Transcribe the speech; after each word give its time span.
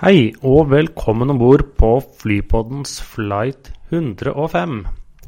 Hei 0.00 0.30
og 0.48 0.70
velkommen 0.70 1.28
om 1.28 1.36
bord 1.36 1.60
på 1.76 1.88
Flypoddens 2.22 2.94
flight 3.04 3.66
105. 3.90 4.78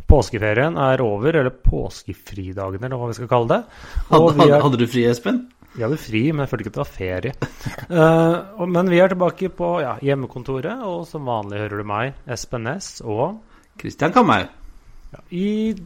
Påskeferien 0.08 0.78
er 0.80 1.02
over, 1.04 1.36
eller 1.42 1.52
påskefridagen, 1.52 2.80
eller 2.80 2.96
hva 2.96 3.10
vi 3.10 3.16
skal 3.18 3.28
kalle 3.28 3.50
det. 3.50 3.58
Og 4.16 4.30
Hadde, 4.30 4.46
er, 4.46 4.64
hadde 4.64 4.80
du 4.80 4.86
fri, 4.88 5.04
Espen? 5.10 5.42
vi 5.74 5.84
hadde 5.84 6.00
fri, 6.00 6.22
men 6.32 6.46
jeg 6.46 6.52
følte 6.54 6.64
ikke 6.64 6.72
at 6.72 6.78
det 6.78 6.84
var 6.86 6.94
ferie. 6.94 7.34
uh, 8.00 8.64
men 8.64 8.88
vi 8.88 9.04
er 9.04 9.12
tilbake 9.12 9.52
på 9.60 9.74
ja, 9.84 9.92
hjemmekontoret, 10.08 10.88
og 10.88 11.04
som 11.10 11.28
vanlig 11.28 11.60
hører 11.66 11.84
du 11.84 11.88
meg, 11.92 12.16
Espen 12.32 12.64
Næss, 12.64 13.02
og 13.04 13.42
Christian 13.76 14.16
Kamhaug. 14.16 14.48
i 15.36 15.76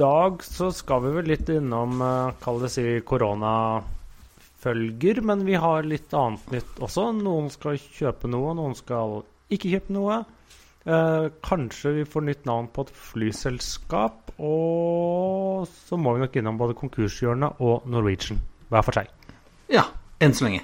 dag 0.00 0.40
så 0.48 0.72
skal 0.72 1.04
vi 1.04 1.16
vel 1.18 1.28
litt 1.34 1.52
innom, 1.60 2.00
uh, 2.00 2.32
kall 2.40 2.64
det 2.64 2.72
si, 2.72 2.88
koronafølger, 4.60 5.20
men 5.24 5.44
vi 5.46 5.54
har 5.56 5.82
litt 5.86 6.12
annet 6.14 6.50
nytt 6.52 6.80
også. 6.82 7.10
Noen 7.16 7.50
skal 7.50 7.78
kjøpe 7.78 8.28
noe, 8.28 8.54
noen 8.54 8.74
skal 8.76 9.22
ikke 9.50 9.70
kjøpe 9.72 9.92
noe. 9.94 10.20
Eh, 10.86 11.28
kanskje 11.44 11.92
vi 11.98 12.04
får 12.08 12.22
nytt 12.24 12.46
navn 12.48 12.68
på 12.72 12.82
et 12.86 12.90
flyselskap, 12.94 14.32
og 14.40 15.68
så 15.68 15.96
må 16.00 16.14
vi 16.16 16.20
nok 16.24 16.36
innom 16.40 16.58
både 16.58 16.74
konkurshjørnet 16.78 17.60
og 17.60 17.86
Norwegian, 17.90 18.40
hver 18.70 18.82
for 18.86 18.92
seg. 18.96 19.08
Ja, 19.70 19.84
enn 20.20 20.32
så 20.34 20.46
lenge. 20.48 20.62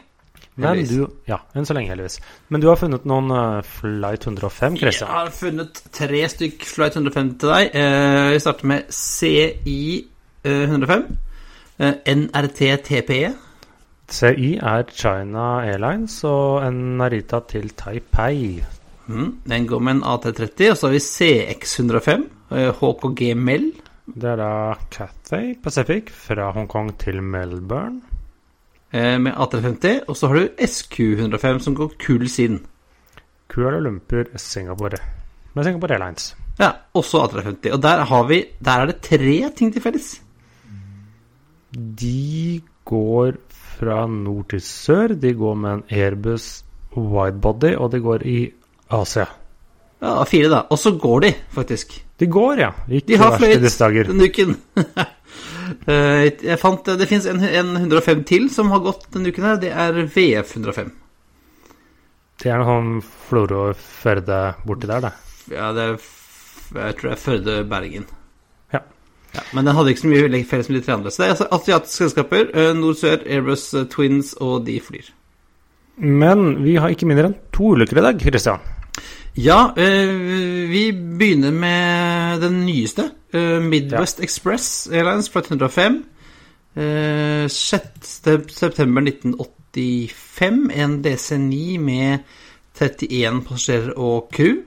Men 0.56 0.78
du, 0.88 1.02
ja, 1.28 1.36
enn 1.54 1.66
så 1.68 1.74
lenge, 1.76 1.90
heldigvis. 1.92 2.16
Men 2.48 2.62
du 2.62 2.70
har 2.70 2.78
funnet 2.80 3.04
noen 3.04 3.28
eh, 3.30 3.62
Flight 3.68 4.24
105, 4.24 4.78
Christian? 4.80 5.10
Jeg 5.10 5.18
har 5.26 5.34
funnet 5.36 5.82
tre 5.92 6.22
stykk 6.32 6.64
Flight 6.64 6.96
105 6.96 7.34
til 7.42 7.52
deg. 7.52 7.76
Eh, 7.76 8.30
Vi 8.32 8.40
starter 8.40 8.70
med 8.72 8.88
CI 8.88 10.06
eh, 10.44 10.64
105. 10.64 11.04
CI 14.08 14.52
er 14.62 14.84
China 14.94 15.46
Airlines 15.66 16.20
og 16.28 16.62
en 16.66 16.76
Narita 16.98 17.40
til 17.50 17.70
Taipei. 17.78 18.62
Mm, 19.08 19.32
Den 19.48 19.66
går 19.66 19.78
med 19.82 19.96
en 19.96 20.02
AT30. 20.04 20.70
Og 20.70 20.76
så 20.76 20.86
har 20.86 20.92
vi 20.92 21.00
CX 21.00 21.78
105. 21.80 22.26
eh, 22.52 22.70
HKG 22.74 23.34
Mel. 23.36 23.72
Det 24.06 24.24
er 24.30 24.36
da 24.36 24.74
Cathay 24.90 25.54
Pacific 25.62 26.10
fra 26.14 26.52
Hongkong 26.52 26.92
til 26.98 27.22
Melbourne. 27.22 28.00
eh, 28.92 29.18
Med 29.20 29.32
AT50. 29.32 30.04
Og 30.08 30.16
så 30.16 30.28
har 30.28 30.34
du 30.34 30.48
SQ 30.66 31.00
105, 31.00 31.60
som 31.60 31.74
går 31.74 31.92
Kull 32.06 32.28
sin. 32.28 32.60
Kuala 33.48 33.78
Lumpur, 33.80 34.24
Singapore. 34.36 34.98
Med 35.54 35.64
Singapore 35.64 35.92
Airlines. 35.94 36.36
Ja, 36.60 36.70
også 36.94 37.18
AT50. 37.26 37.72
Og 37.72 37.82
der 37.82 38.04
har 38.04 38.22
vi 38.28 38.44
Der 38.64 38.70
er 38.80 38.86
det 38.86 39.00
tre 39.00 39.50
ting 39.56 39.72
til 39.72 39.82
felles. 39.82 40.20
De 41.74 42.60
går 42.84 43.32
fra 43.78 44.04
nord 44.10 44.48
til 44.52 44.62
sør. 44.64 45.14
De 45.20 45.32
går 45.36 45.58
med 45.62 45.78
en 45.78 45.84
Airbus 45.92 46.64
widebody, 46.96 47.74
og 47.76 47.92
de 47.92 48.00
går 48.00 48.24
i 48.26 48.38
Asia. 48.96 49.26
Ja, 50.00 50.24
fire, 50.28 50.48
da. 50.52 50.62
Og 50.70 50.78
så 50.78 50.92
går 51.00 51.20
de, 51.24 51.32
faktisk. 51.54 51.96
De 52.20 52.26
går, 52.26 52.60
ja. 52.60 52.70
Ikke 52.88 53.06
De 53.12 53.18
har 53.20 53.36
fløyet 53.38 54.08
denne 54.08 54.30
uken. 54.30 54.56
Eh, 55.66 56.28
jeg 56.46 56.56
fant 56.60 56.86
Det 56.86 57.08
fins 57.10 57.24
en, 57.26 57.40
en 57.42 57.72
105 57.76 58.20
til 58.28 58.44
som 58.54 58.68
har 58.70 58.84
gått 58.84 59.08
denne 59.12 59.32
uken. 59.34 59.44
her 59.44 59.56
Det 59.60 59.72
er 59.74 59.98
VF 60.14 60.52
105. 60.54 60.92
Det 62.38 62.52
er 62.52 62.62
noe 62.62 62.68
sånn 62.68 62.92
Florø 63.26 63.64
Førde 63.74 64.38
borti 64.62 64.86
der, 64.86 65.08
det. 65.08 65.10
Ja, 65.50 65.72
det 65.74 65.88
er 65.88 65.96
Jeg 65.98 66.96
tror 67.00 67.10
det 67.10 67.16
er 67.16 67.22
Førde 67.24 67.56
Bergen. 67.68 68.06
Ja. 68.06 68.25
Ja, 69.36 69.42
men 69.52 69.68
den 69.68 69.76
hadde 69.76 69.92
ikke 69.92 70.04
så 70.06 70.10
mye 70.10 70.42
felles 70.48 70.70
med 70.70 70.78
de 70.80 70.86
tre 70.86 70.96
andre. 70.96 71.12
Så 71.12 71.22
det 71.22 71.26
er 71.26 71.34
altså 71.34 71.48
asiatiske 71.58 71.96
selskaper. 72.04 72.48
eh, 72.54 72.72
Nord-Sør, 72.78 73.22
Airbus 73.26 73.68
eh, 73.74 73.86
Twins, 73.92 74.32
og 74.40 74.64
de 74.66 74.80
flyr. 74.80 75.12
Men 75.96 76.64
vi 76.64 76.76
har 76.80 76.92
ikke 76.92 77.08
mindre 77.08 77.30
enn 77.30 77.38
to 77.56 77.74
ulykker 77.76 78.00
i 78.00 78.04
dag, 78.08 78.20
Christian. 78.20 78.64
Ja, 79.36 79.70
eh, 79.76 80.12
vi 80.72 80.90
begynner 80.92 81.52
med 81.52 82.40
den 82.44 82.62
nyeste. 82.66 83.10
Midwest 83.36 83.68
Midwest 83.68 84.20
Express 84.24 84.86
Airlines 84.88 85.28
Flight 85.28 85.50
105. 85.50 85.98
Eh, 86.76 87.48
6. 87.48 88.48
september 88.48 89.02
1985. 89.02 90.70
En 90.72 91.04
DC9 91.04 91.78
med 91.78 92.18
31 92.80 93.42
passasjerer 93.44 93.92
og 93.96 94.30
crew. 94.32 94.62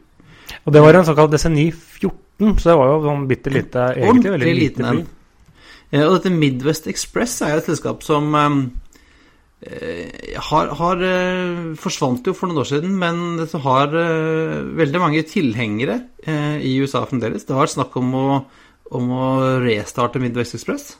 Og 0.66 0.74
det 0.74 0.82
var 0.82 0.98
en 0.98 1.06
såkalt 1.06 1.34
DC9 1.34 1.72
14, 1.74 2.18
så 2.40 2.72
det 2.72 2.76
var 2.80 2.92
jo 2.92 3.00
sånn 3.04 3.26
bitte 3.30 3.52
lite 3.52 3.88
Egentlig 3.96 4.36
veldig 4.36 4.46
Ordentlig 4.48 4.54
liten 4.60 4.86
by. 4.90 5.08
Eh, 5.90 6.06
og 6.06 6.14
dette 6.18 6.32
Midwest 6.34 6.88
Express 6.92 7.40
er 7.46 7.58
et 7.58 7.68
selskap 7.68 8.06
som 8.06 8.30
eh, 8.38 8.60
eh, 9.66 10.38
har, 10.50 10.72
har 10.80 11.04
forsvant 11.82 12.30
jo 12.30 12.36
for 12.38 12.52
noen 12.52 12.64
år 12.64 12.70
siden, 12.72 12.96
men 13.02 13.42
det 13.42 13.64
har 13.66 13.92
veldig 14.80 15.04
mange 15.04 15.26
tilhengere 15.28 16.02
eh, 16.24 16.58
i 16.64 16.78
USA 16.80 17.04
fremdeles. 17.10 17.48
Det 17.48 17.56
har 17.58 17.66
vært 17.66 17.76
snakk 17.76 18.00
om 18.00 18.16
å, 18.16 18.26
om 19.00 19.14
å 19.18 19.30
restarte 19.66 20.22
Midwest 20.22 20.60
Express. 20.60 20.94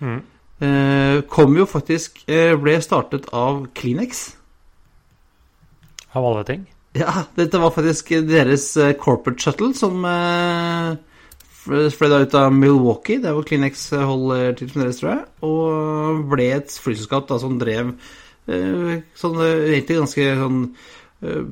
Mm. 0.00 0.20
Eh, 0.60 1.22
kom 1.28 1.54
jo 1.56 1.64
faktisk 1.68 2.20
eh, 2.28 2.52
Ble 2.60 2.74
startet 2.84 3.30
av 3.36 3.62
Kleenex. 3.76 4.26
Av 6.12 6.26
alle 6.26 6.44
ting. 6.48 6.66
Ja, 6.98 7.12
dette 7.36 7.60
var 7.62 7.70
faktisk 7.74 8.10
deres 8.26 8.72
eh, 8.80 8.96
corporate 8.98 9.42
shuttle 9.44 9.70
som 9.78 10.02
eh, 10.08 10.96
fløy 11.60 12.08
da 12.10 12.22
ut 12.24 12.34
av 12.34 12.54
Milwaukee, 12.54 13.20
der 13.22 13.36
hvor 13.36 13.46
Kleenex 13.46 13.90
holder 13.94 14.56
til 14.58 14.72
fremdeles, 14.72 14.98
tror 14.98 15.12
jeg, 15.12 15.22
og 15.46 16.24
ble 16.32 16.48
et 16.56 16.74
flyselskap 16.82 17.28
da 17.30 17.38
som 17.42 17.60
drev 17.60 17.92
eh, 18.50 18.96
sånn 19.18 19.38
eh, 19.44 19.68
egentlig 19.76 20.00
ganske 20.00 20.26
sånn 20.40 20.62
eh, 20.66 21.44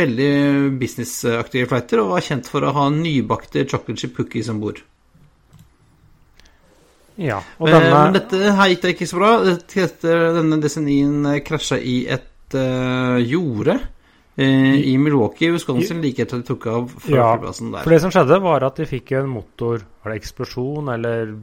veldig 0.00 0.32
businessaktige 0.80 1.70
flighter, 1.70 2.02
og 2.02 2.16
var 2.16 2.26
kjent 2.26 2.50
for 2.50 2.66
å 2.66 2.74
ha 2.76 2.88
nybakte 2.94 3.66
chocolate 3.68 4.02
chip 4.02 4.18
cookies 4.18 4.50
om 4.52 4.58
bord. 4.62 4.82
Ja. 7.20 7.40
Og 7.60 7.68
denne... 7.68 7.92
Men 7.92 8.16
dette 8.16 8.52
her 8.56 8.72
gikk 8.72 8.84
det 8.84 8.92
ikke 8.94 9.08
så 9.10 9.20
bra. 9.20 9.30
Dette, 9.44 10.18
denne 10.38 10.60
DC9-en 10.62 11.32
krasja 11.44 11.76
i 11.76 12.02
et 12.08 12.56
uh, 12.56 13.18
jorde 13.20 13.76
eh, 13.76 13.88
i 14.40 14.96
Milwaukee, 14.98 15.50
Wisconsin, 15.52 16.00
like 16.02 16.22
etter 16.24 16.38
at 16.38 16.44
de 16.46 16.54
tok 16.54 16.66
av 16.72 16.88
fra 16.94 17.16
Ja, 17.16 17.26
flyplassen 17.36 17.72
der. 17.74 17.82
For 17.84 17.90
det 17.94 18.00
som 18.00 18.10
skjedde, 18.14 18.40
var 18.42 18.64
at 18.64 18.76
de 18.80 18.86
fikk 18.88 19.12
en 19.18 19.28
motor 19.28 19.82
Var 20.02 20.12
det 20.14 20.20
eksplosjon, 20.22 20.88
eller 20.94 21.34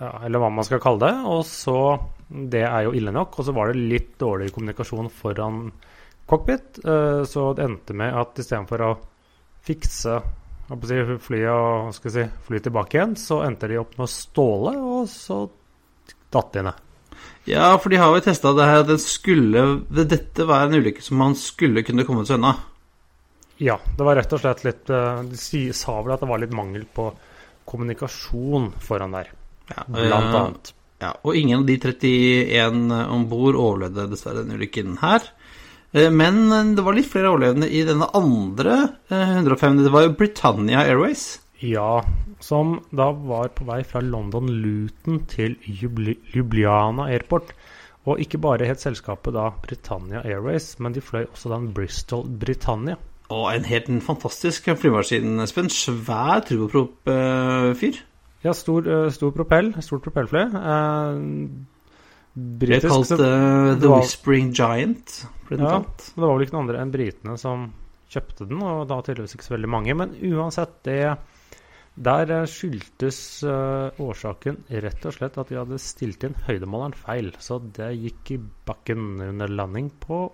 ja, 0.00 0.10
Eller 0.24 0.42
hva 0.42 0.50
man 0.50 0.64
skal 0.66 0.80
kalle 0.82 0.98
det. 1.06 1.14
Og 1.30 1.44
så 1.46 1.76
Det 2.28 2.62
er 2.66 2.84
jo 2.88 2.92
ille 2.98 3.12
nok. 3.12 3.38
Og 3.38 3.44
så 3.46 3.54
var 3.54 3.70
det 3.72 3.82
litt 3.82 4.14
dårlig 4.18 4.50
kommunikasjon 4.52 5.10
foran 5.10 5.70
cockpit. 6.26 6.78
eh, 6.84 7.22
Så 7.24 7.54
det 7.54 7.64
endte 7.64 7.94
med 7.94 8.14
at 8.14 8.34
istedenfor 8.38 8.80
å 8.88 8.92
fikse 9.62 10.20
flyet 10.72 11.50
og 11.52 11.92
si, 11.94 12.22
fly 12.46 12.58
tilbake 12.64 12.96
igjen, 12.96 13.14
så 13.16 13.42
endte 13.44 13.68
de 13.68 13.76
opp 13.78 13.98
med 13.98 14.06
å 14.06 14.10
ståle, 14.10 14.72
og 14.80 15.08
så 15.10 15.50
datt 16.32 16.52
de 16.54 16.62
ned. 16.62 16.74
Ja, 17.48 17.72
for 17.82 17.90
de 17.90 17.98
har 17.98 18.12
jo 18.14 18.22
testa 18.22 18.52
det 18.54 18.66
her 18.68 18.84
at 18.84 18.90
den 18.92 19.00
skulle 19.02 19.62
Dette 19.90 20.46
var 20.46 20.66
en 20.68 20.76
ulykke 20.78 21.02
som 21.02 21.18
man 21.18 21.34
skulle 21.38 21.82
kunne 21.82 22.04
kommet 22.06 22.30
seg 22.30 22.38
unna. 22.38 22.54
Ja, 23.62 23.80
det 23.98 24.06
var 24.06 24.16
rett 24.18 24.32
og 24.34 24.42
slett 24.42 24.62
litt 24.66 24.90
eh, 24.90 25.22
De 25.26 25.62
sa 25.74 25.96
vel 26.02 26.14
at 26.14 26.22
det 26.22 26.30
var 26.30 26.42
litt 26.42 26.54
mangel 26.54 26.86
på 26.86 27.10
kommunikasjon 27.68 28.72
foran 28.82 29.14
der, 29.14 29.28
Ja, 29.70 29.84
blant 29.86 30.30
eh, 30.34 30.38
annet. 30.40 30.72
Ja, 31.02 31.12
og 31.26 31.36
ingen 31.38 31.62
av 31.62 31.66
de 31.66 31.76
31 31.82 32.90
om 33.10 33.26
bord 33.30 33.58
overlevde 33.58 34.08
dessverre 34.10 34.42
denne 34.42 34.58
ulykken 34.58 34.96
her. 35.02 35.26
Eh, 35.92 36.10
Men 36.10 36.74
det 36.76 36.82
var 36.86 36.94
litt 36.98 37.10
flere 37.10 37.30
overlevende 37.30 37.70
i 37.70 37.84
denne 37.86 38.06
andre 38.18 38.76
eh, 39.10 39.34
105. 39.38 39.82
Det 39.82 39.94
var 39.94 40.06
jo 40.06 40.16
Britannia 40.18 40.82
Airways. 40.86 41.41
Ja, 41.62 42.02
som 42.42 42.80
da 42.90 43.10
var 43.14 43.52
på 43.54 43.64
vei 43.68 43.82
fra 43.86 44.00
London 44.02 44.48
Luton 44.62 45.20
til 45.30 45.54
Ljubljana 45.62 47.06
Airport. 47.12 47.52
Og 48.10 48.18
ikke 48.18 48.40
bare 48.42 48.66
het 48.66 48.82
selskapet 48.82 49.34
da 49.36 49.44
Britannia 49.62 50.24
Airways, 50.26 50.72
men 50.82 50.92
de 50.96 51.00
fløy 51.04 51.28
også 51.28 51.52
den 51.52 51.68
Bristol 51.76 52.24
Britannia. 52.26 52.96
Og 53.30 53.46
en 53.54 53.64
helt 53.64 53.86
en 53.88 54.00
fantastisk 54.02 54.66
flymaskin, 54.76 55.38
Espen. 55.44 55.70
Svær 55.70 56.42
turboprop-fyr. 56.48 58.00
Ja, 58.42 58.52
stor, 58.58 58.82
eh, 58.90 59.10
stor 59.14 59.30
propell, 59.30 59.70
stort 59.86 60.02
propellfly. 60.02 60.42
Eh, 60.58 61.20
britisk. 62.58 62.88
kalt 62.88 63.06
så- 63.06 63.16
kalt 63.16 63.20
uh, 63.20 63.78
The 63.78 63.88
var- 63.88 64.00
Whispering 64.02 64.50
Giant. 64.52 65.26
Ja. 65.50 65.78
Det 65.78 66.16
var 66.16 66.34
vel 66.36 66.46
ikke 66.46 66.52
noen 66.56 66.68
andre 66.68 66.80
enn 66.82 66.90
britene 66.90 67.38
som 67.38 67.72
kjøpte 68.10 68.48
den, 68.48 68.60
og 68.62 68.88
da 68.88 69.00
tydeligvis 69.00 69.34
ikke 69.36 69.44
så 69.46 69.54
veldig 69.56 69.68
mange. 69.68 69.94
Men 69.94 70.10
uansett, 70.34 70.82
det 70.82 71.16
Der 71.94 72.30
eh, 72.30 72.46
skyldtes 72.48 73.42
eh, 73.44 74.00
årsaken 74.00 74.62
rett 74.84 75.04
og 75.04 75.16
slett 75.16 75.36
at 75.36 75.50
de 75.50 75.58
hadde 75.60 75.80
stilt 75.82 76.24
inn 76.24 76.36
høydemåleren 76.46 76.96
feil. 76.96 77.32
Så 77.42 77.60
det 77.76 77.90
gikk 78.00 78.32
i 78.32 78.38
bakken 78.40 79.20
under 79.28 79.52
landing 79.52 79.90
på 80.00 80.24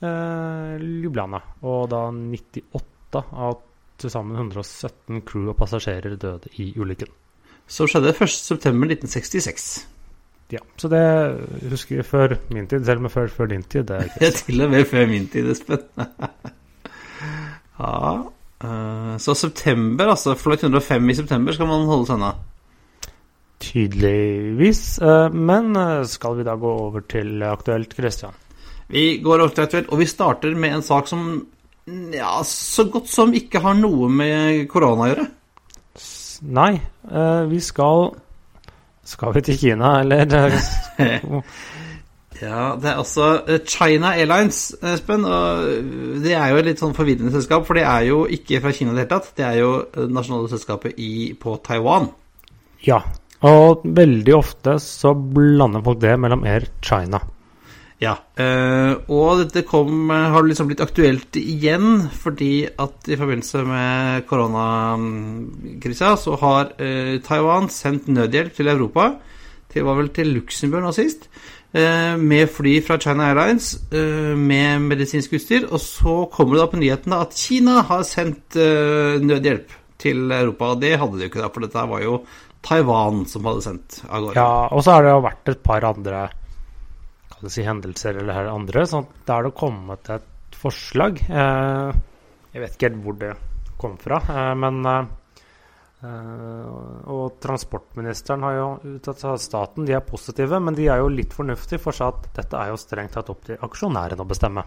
eh, 0.00 0.80
Ljubljana. 0.80 1.42
Og 1.68 1.90
da 1.92 2.06
98 2.14 3.24
av 3.30 3.58
til 4.00 4.12
sammen 4.12 4.38
117 4.40 5.20
crew 5.28 5.50
og 5.52 5.58
passasjerer 5.60 6.16
døde 6.16 6.48
i 6.62 6.70
ulykken. 6.80 7.12
Som 7.70 7.90
skjedde 7.90 8.16
1.9.1966. 8.16 9.70
Ja, 10.50 10.64
Så 10.80 10.88
det 10.90 11.04
husker 11.70 12.00
jeg 12.00 12.08
før 12.08 12.34
min 12.50 12.66
tid, 12.66 12.82
selv 12.88 13.04
om 13.04 13.12
før, 13.12 13.28
før 13.30 13.52
din 13.52 13.62
tid. 13.62 13.84
Det 13.86 14.00
er 14.00 14.04
ikke 14.08 14.26
er 14.26 14.38
til 14.40 14.64
og 14.64 14.72
med 14.72 14.88
før 14.88 15.06
min 15.06 15.28
tid, 15.30 15.52
Espen. 15.52 15.84
ja. 17.78 18.16
Eh, 18.64 19.16
så 19.18 19.34
september, 19.34 20.12
altså 20.12 20.36
flight 20.38 20.64
105 20.66 21.10
i 21.10 21.16
september 21.18 21.56
skal 21.56 21.70
man 21.70 21.88
holde 21.88 22.08
seg 22.08 22.18
unna. 22.20 22.34
Tydeligvis. 23.60 24.98
Uh, 25.02 25.28
Men 25.32 25.74
eh, 25.76 26.04
skal 26.08 26.38
vi 26.38 26.46
da 26.48 26.56
gå 26.56 26.70
over 26.86 27.04
til 27.08 27.42
aktuelt, 27.44 27.94
Christian? 27.96 28.36
Vi 28.90 29.20
går 29.22 29.44
over 29.44 29.54
til 29.54 29.66
aktuelt, 29.66 29.90
og 29.92 30.00
vi 30.00 30.08
starter 30.08 30.56
med 30.56 30.78
en 30.78 30.86
sak 30.86 31.10
som 31.10 31.26
ja, 32.14 32.38
så 32.46 32.84
godt 32.92 33.08
som 33.10 33.32
ikke 33.34 33.62
har 33.64 33.74
noe 33.74 34.08
med 34.12 34.66
korona 34.70 35.06
å 35.06 35.12
gjøre. 35.12 35.28
Nei, 36.56 36.72
Uh, 37.10 37.48
vi 37.48 37.58
skal 37.64 38.10
Skal 39.08 39.32
vi 39.34 39.40
til 39.42 39.56
Kina, 39.58 39.94
eller? 40.02 40.28
Ja, 42.40 42.74
det 42.80 42.88
er 42.88 43.00
altså 43.02 43.30
eh, 43.44 43.60
China 43.68 44.14
Airlines, 44.16 44.60
Espen. 44.92 45.26
Og 45.28 46.20
det 46.24 46.34
er 46.36 46.52
jo 46.52 46.60
et 46.60 46.70
litt 46.70 46.82
sånn 46.82 46.96
forvirrende 46.96 47.32
selskap, 47.34 47.66
for 47.68 47.76
det 47.76 47.84
er 47.88 48.06
jo 48.08 48.22
ikke 48.38 48.62
fra 48.64 48.72
Kina 48.76 48.94
i 48.94 48.96
det 48.96 49.04
hele 49.04 49.12
tatt. 49.12 49.32
Det 49.36 49.46
er 49.46 49.58
jo 49.60 49.72
det 49.96 50.08
nasjonale 50.14 50.52
selskapet 50.52 51.00
i, 51.00 51.12
på 51.40 51.58
Taiwan. 51.66 52.08
Ja. 52.86 53.02
Og 53.46 53.84
veldig 53.96 54.32
ofte 54.36 54.76
så 54.84 55.14
blander 55.16 55.84
folk 55.84 56.00
det 56.02 56.16
mellom 56.20 56.42
Air 56.48 56.66
China. 56.84 57.22
Ja, 58.00 58.14
eh, 58.40 58.94
og 59.12 59.42
dette 59.42 59.62
kom, 59.68 60.08
eh, 60.10 60.30
har 60.32 60.44
liksom 60.44 60.70
blitt 60.70 60.80
aktuelt 60.80 61.36
igjen 61.36 62.06
fordi 62.08 62.64
at 62.64 63.08
i 63.12 63.16
forbindelse 63.20 63.64
med 63.68 64.24
koronakrisa 64.28 66.14
så 66.16 66.38
har 66.40 66.72
eh, 66.80 67.18
Taiwan 67.20 67.68
sendt 67.68 68.08
nødhjelp 68.08 68.56
til 68.56 68.72
Europa. 68.72 69.10
Det 69.68 69.84
var 69.84 70.00
vel 70.00 70.08
til 70.16 70.32
Luxembourg 70.32 70.88
nå 70.88 70.94
sist. 70.96 71.28
Eh, 71.72 72.16
Med 72.16 72.50
fly 72.50 72.78
fra 72.86 72.98
China 73.00 73.30
Airlines 73.30 73.72
eh, 73.92 74.34
med 74.36 74.86
medisinsk 74.90 75.36
utstyr. 75.38 75.68
Og 75.70 75.80
så 75.82 76.16
kommer 76.32 76.56
det 76.56 76.62
da 76.62 76.70
på 76.72 76.80
nyhetene 76.82 77.20
at 77.26 77.36
Kina 77.38 77.80
har 77.88 78.04
sendt 78.08 78.58
eh, 78.60 79.20
nødhjelp 79.22 79.76
til 80.00 80.30
Europa. 80.32 80.72
Og 80.74 80.82
det 80.84 80.96
hadde 81.00 81.18
de 81.18 81.26
jo 81.26 81.32
ikke, 81.32 81.42
da, 81.44 81.52
for 81.52 81.66
dette 81.66 81.86
var 81.92 82.04
jo 82.04 82.18
Taiwan 82.66 83.24
som 83.28 83.48
hadde 83.48 83.64
sendt 83.68 84.02
av 84.08 84.26
gårde. 84.26 84.36
Ja, 84.40 84.66
og 84.68 84.84
så 84.84 84.96
har 84.96 85.06
det 85.06 85.14
jo 85.14 85.24
vært 85.28 85.54
et 85.54 85.62
par 85.64 85.86
andre 85.88 86.26
si, 87.48 87.62
hendelser 87.64 88.20
eller 88.20 88.36
her 88.36 88.50
andre, 88.52 88.84
at 88.84 89.14
da 89.28 89.38
har 89.38 89.48
det 89.48 89.56
kommet 89.56 90.10
et 90.12 90.58
forslag. 90.60 91.22
Jeg 91.24 92.60
vet 92.60 92.74
ikke 92.74 92.90
helt 92.90 93.00
hvor 93.06 93.16
det 93.16 93.30
kom 93.80 93.94
fra, 93.96 94.18
men 94.60 94.82
eh, 96.04 97.08
Og 97.10 97.38
transportministeren 97.42 98.44
har 98.46 98.54
jo 98.56 98.68
uttalt 98.96 99.22
seg 99.22 99.40
staten 99.42 99.86
de 99.88 99.94
er 99.96 100.04
positive, 100.06 100.60
men 100.60 100.76
de 100.76 100.88
er 100.90 101.02
jo 101.02 101.10
litt 101.12 101.34
fornuftige, 101.36 101.80
for 101.82 101.96
seg 101.96 102.14
at 102.14 102.28
dette 102.40 102.58
er 102.58 102.72
jo 102.72 102.78
strengt 102.80 103.16
tatt 103.16 103.30
opp 103.32 103.42
til 103.48 103.60
aksjonærene 103.60 104.24
å 104.24 104.28
bestemme. 104.28 104.64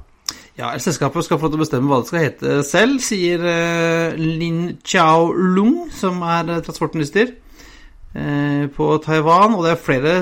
Ja, 0.58 0.72
Selskapet 0.78 1.26
skal 1.26 1.40
få 1.42 1.50
til 1.50 1.58
å 1.58 1.64
bestemme 1.64 1.90
hva 1.90 2.02
det 2.02 2.10
skal 2.12 2.26
hete 2.28 2.58
selv, 2.68 3.00
sier 3.02 3.42
uh, 3.42 4.18
Lin 4.20 4.78
Chao 4.86 5.32
Lung, 5.34 5.88
som 5.94 6.22
er 6.26 6.52
eh, 6.54 6.62
transportminister 6.66 7.34
uh, 7.34 8.66
på 8.76 8.90
Taiwan. 9.04 9.58
Og 9.58 9.66
det 9.66 9.74
er 9.74 9.82
flere, 9.82 10.14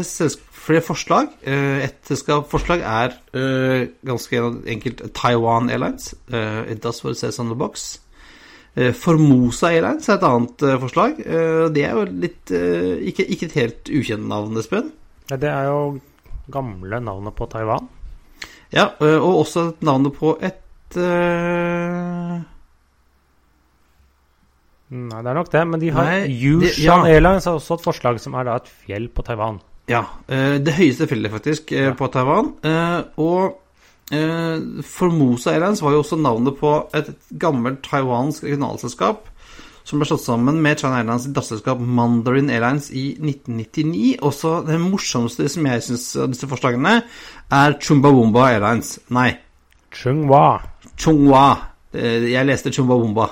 flere 0.61 0.83
forslag. 0.85 1.33
Et 1.43 1.97
selskap- 2.07 2.47
forslag 2.51 2.85
er 2.85 3.17
ganske 4.07 4.41
enkelt 4.71 5.03
Taiwan 5.17 5.69
Airlines. 5.69 6.13
It 6.31 6.79
does 6.83 7.03
what 7.03 7.17
it 7.17 7.19
says 7.19 7.39
on 7.39 7.51
the 7.51 7.59
box. 7.59 7.99
Eh, 8.71 8.94
Formosa 8.95 9.68
Airlines 9.73 10.07
er 10.07 10.15
et 10.15 10.23
annet 10.23 10.63
eh, 10.63 10.77
forslag. 10.79 11.18
Eh, 11.19 11.65
det 11.75 11.83
er 11.83 11.97
jo 11.97 12.06
litt 12.23 12.51
ikke, 12.51 13.25
ikke 13.35 13.50
et 13.50 13.57
helt 13.59 13.91
ukjent 13.91 14.27
navn, 14.29 14.56
Espen. 14.62 14.91
Det 15.31 15.50
er 15.50 15.68
jo 15.68 15.81
gamle 16.51 17.01
navnet 17.03 17.35
på 17.35 17.47
Taiwan. 17.51 17.89
Ja, 18.71 18.89
og 19.03 19.41
også 19.44 19.65
et 19.73 19.81
navnet 19.83 20.15
på 20.15 20.33
et 20.44 20.95
uh... 20.95 22.39
Nei, 24.91 25.19
det 25.24 25.31
er 25.31 25.38
nok 25.38 25.51
det, 25.51 25.62
men 25.67 25.79
de 25.79 25.91
har 25.95 26.07
Nei, 26.07 26.31
Yushan 26.31 27.06
ja. 27.06 27.13
Airlines 27.15 27.47
har 27.47 27.59
også 27.59 27.77
et 27.77 27.85
forslag 27.85 28.19
som 28.19 28.35
er 28.39 28.47
da 28.47 28.57
et 28.59 28.71
fjell 28.83 29.07
på 29.12 29.24
Taiwan. 29.27 29.59
Ja, 29.91 30.01
det 30.27 30.75
høyeste 30.77 31.07
fjellet 31.07 31.31
faktisk 31.31 31.71
Ja. 31.75 31.94
på 32.00 32.07
Taiwan. 32.12 32.53
Og 33.19 33.56
Formosa 34.12 35.53
Airlines 35.53 35.81
var 35.81 35.94
jo 35.95 36.01
også 36.03 36.18
navnet 36.19 36.57
på 36.59 36.71
et 36.98 37.13
gammelt 37.39 37.83
taiwansk 37.86 38.44
regionalselskap 38.44 39.27
som 39.88 40.00
ble 40.01 40.07
slått 40.09 40.24
sammen 40.25 40.59
med 40.62 40.80
China 40.80 41.00
Airlines 41.00 41.25
datterselskap 41.33 41.80
Mandarin 41.81 42.51
Airlines 42.53 42.92
i 42.94 43.15
1999. 43.18 44.18
Også 44.21 44.59
det 44.68 44.77
morsomste 44.81 45.48
som 45.50 45.65
jeg 45.68 45.86
syns 45.88 46.06
av 46.21 46.30
disse 46.33 46.50
forslagene, 46.50 47.00
er 47.51 47.77
Chumbawumba 47.81 48.45
Airlines. 48.51 49.00
Nei, 49.09 49.31
Chungwa. 49.92 50.62
Chunghua. 50.98 51.57
Eh, 51.94 52.30
Jeg 52.31 52.45
leste 52.45 52.71
Chumbawumba. 52.71 53.30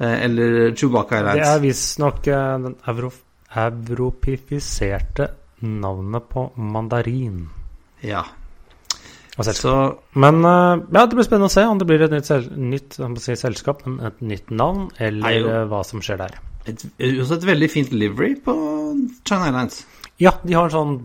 Eh, 0.00 0.24
Eller 0.24 0.72
Chewbacca 0.74 1.34
Det 1.34 1.46
er 1.46 1.60
visstnok 1.60 2.22
den 2.24 2.74
euro 2.88 3.12
europifiserte 3.54 5.28
navnet 5.60 6.28
på 6.28 6.50
mandarin. 6.56 7.48
Ja. 8.02 8.24
Så 9.46 9.74
Men 10.20 10.44
eh, 10.44 10.82
ja, 10.92 11.06
det 11.06 11.16
blir 11.16 11.26
spennende 11.26 11.50
å 11.50 11.54
se 11.54 11.64
om 11.66 11.78
det 11.80 11.88
blir 11.88 12.04
et 12.04 12.12
nytt, 12.12 12.28
sel 12.28 12.46
nytt 12.56 12.98
si, 13.22 13.36
selskap, 13.38 13.84
et 13.86 14.20
nytt 14.20 14.50
navn, 14.52 14.88
eller 14.98 15.46
Nei, 15.46 15.64
hva 15.70 15.82
som 15.86 16.02
skjer 16.04 16.20
der. 16.20 16.36
et, 16.68 16.84
også 17.22 17.38
et 17.38 17.48
veldig 17.48 17.70
fint 17.72 17.92
livery 17.94 18.34
på 18.44 18.54
China 19.24 19.48
Airlines. 19.48 19.84
Ja, 20.20 20.34
de 20.44 20.52
har 20.52 20.68
en 20.68 20.74
sånn 20.74 20.96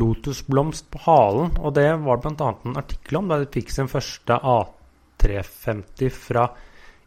lotusblomst 0.00 0.86
på 0.94 1.02
halen, 1.04 1.50
og 1.60 1.74
det 1.76 1.90
var 2.00 2.22
bl.a. 2.22 2.52
en 2.64 2.78
artikkel 2.80 3.18
om 3.20 3.28
da 3.28 3.42
de 3.42 3.50
fikk 3.52 3.74
sin 3.74 3.90
første 3.92 4.38
A350 4.38 6.14
fra 6.14 6.46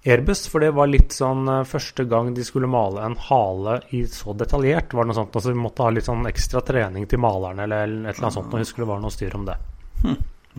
Airbus, 0.08 0.46
for 0.48 0.63
det 0.63 0.70
var 0.78 0.88
litt 0.88 1.16
sånn 1.16 1.48
eh, 1.50 1.66
første 1.68 2.06
gang 2.08 2.30
de 2.36 2.46
skulle 2.46 2.70
male 2.70 3.02
en 3.04 3.18
hale 3.28 3.80
i 3.98 4.04
så 4.08 4.36
detaljert, 4.38 4.94
var 4.94 5.04
det 5.04 5.12
noe 5.12 5.18
sånt. 5.18 5.36
Altså 5.36 5.52
vi 5.52 5.60
måtte 5.60 5.84
ha 5.84 5.92
litt 5.92 6.08
sånn 6.08 6.30
ekstra 6.30 6.62
trening 6.63 7.10
til 7.10 7.20
malerne 7.24 7.66
eller 7.66 7.84
et 7.84 7.92
eller 7.98 8.28
annet 8.28 8.38
sånt, 8.38 8.54
og 8.54 8.62
jeg 8.62 8.68
husker 8.68 8.86
det 8.86 8.92
var 8.94 9.02
noe 9.04 9.16
styr 9.18 9.36
om 9.36 9.48
det. 9.50 9.58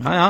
Ja, 0.03 0.13
ja. 0.15 0.29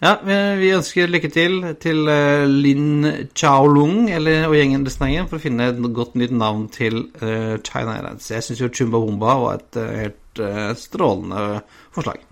Ja, 0.00 0.14
vi, 0.24 0.70
ønsker 0.72 1.10
lykke 1.12 1.28
til 1.28 1.58
til 1.80 2.08
eh, 2.08 2.46
Lin 2.48 3.04
Chaolung 3.36 4.08
eller, 4.08 4.46
og 4.48 4.54
gjengen 4.56 4.86
resten 4.88 5.28
for 5.28 5.36
å 5.36 5.42
finne 5.42 5.66
et 5.68 5.82
godt 5.92 6.14
nytt 6.16 6.32
navn 6.32 6.70
til 6.72 7.02
uh, 7.20 7.60
China 7.60 7.98
Airlines. 7.98 8.30
Jeg 8.32 8.46
syns 8.46 8.62
jo 8.62 8.70
Chumbawumba 8.72 9.34
var 9.42 9.58
et 9.58 9.76
uh, 9.76 9.90
helt 10.00 10.40
uh, 10.40 10.72
strålende 10.72 11.60
forslag. 11.92 12.24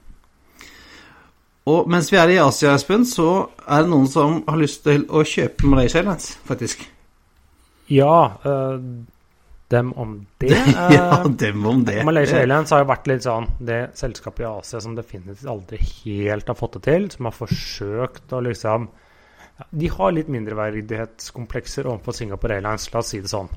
Og 1.69 1.91
mens 1.93 2.09
vi 2.09 2.17
er 2.17 2.33
i 2.33 2.41
Asia, 2.41 2.73
Espen, 2.73 3.05
så 3.05 3.51
er 3.69 3.85
det 3.85 3.93
noen 3.93 4.09
som 4.09 4.41
har 4.49 4.57
lyst 4.57 4.87
til 4.89 5.05
å 5.13 5.21
kjøpe 5.21 5.69
Malaysia 5.69 6.01
Airlines, 6.01 6.39
faktisk. 6.49 6.89
Ja, 7.93 8.39
dem 9.69 9.93
om 9.93 10.15
det. 10.39 10.55
ja, 10.73 11.21
eh, 11.21 11.29
dem 11.43 11.67
om 11.67 11.85
det. 11.85 12.05
Malaysia 12.05 12.41
Airlines 12.41 12.73
har 12.73 12.83
jo 12.83 12.89
vært 12.89 13.11
litt 13.11 13.27
sånn 13.27 13.49
det 13.61 13.81
selskapet 13.99 14.45
i 14.45 14.49
Asia 14.49 14.81
som 14.81 14.97
definitivt 14.97 15.49
aldri 15.49 15.81
helt 15.83 16.49
har 16.49 16.59
fått 16.59 16.79
det 16.79 16.85
til, 16.89 17.09
som 17.13 17.29
har 17.29 17.37
forsøkt 17.37 18.33
å 18.33 18.43
liksom 18.49 18.89
De 19.75 19.89
har 19.91 20.13
litt 20.15 20.29
mindreverdighetskomplekser 20.31 21.89
overfor 21.91 22.15
Singapore 22.15 22.61
Airlines, 22.61 22.87
la 22.93 23.01
oss 23.03 23.09
si 23.11 23.19
det 23.21 23.31
sånn. 23.33 23.49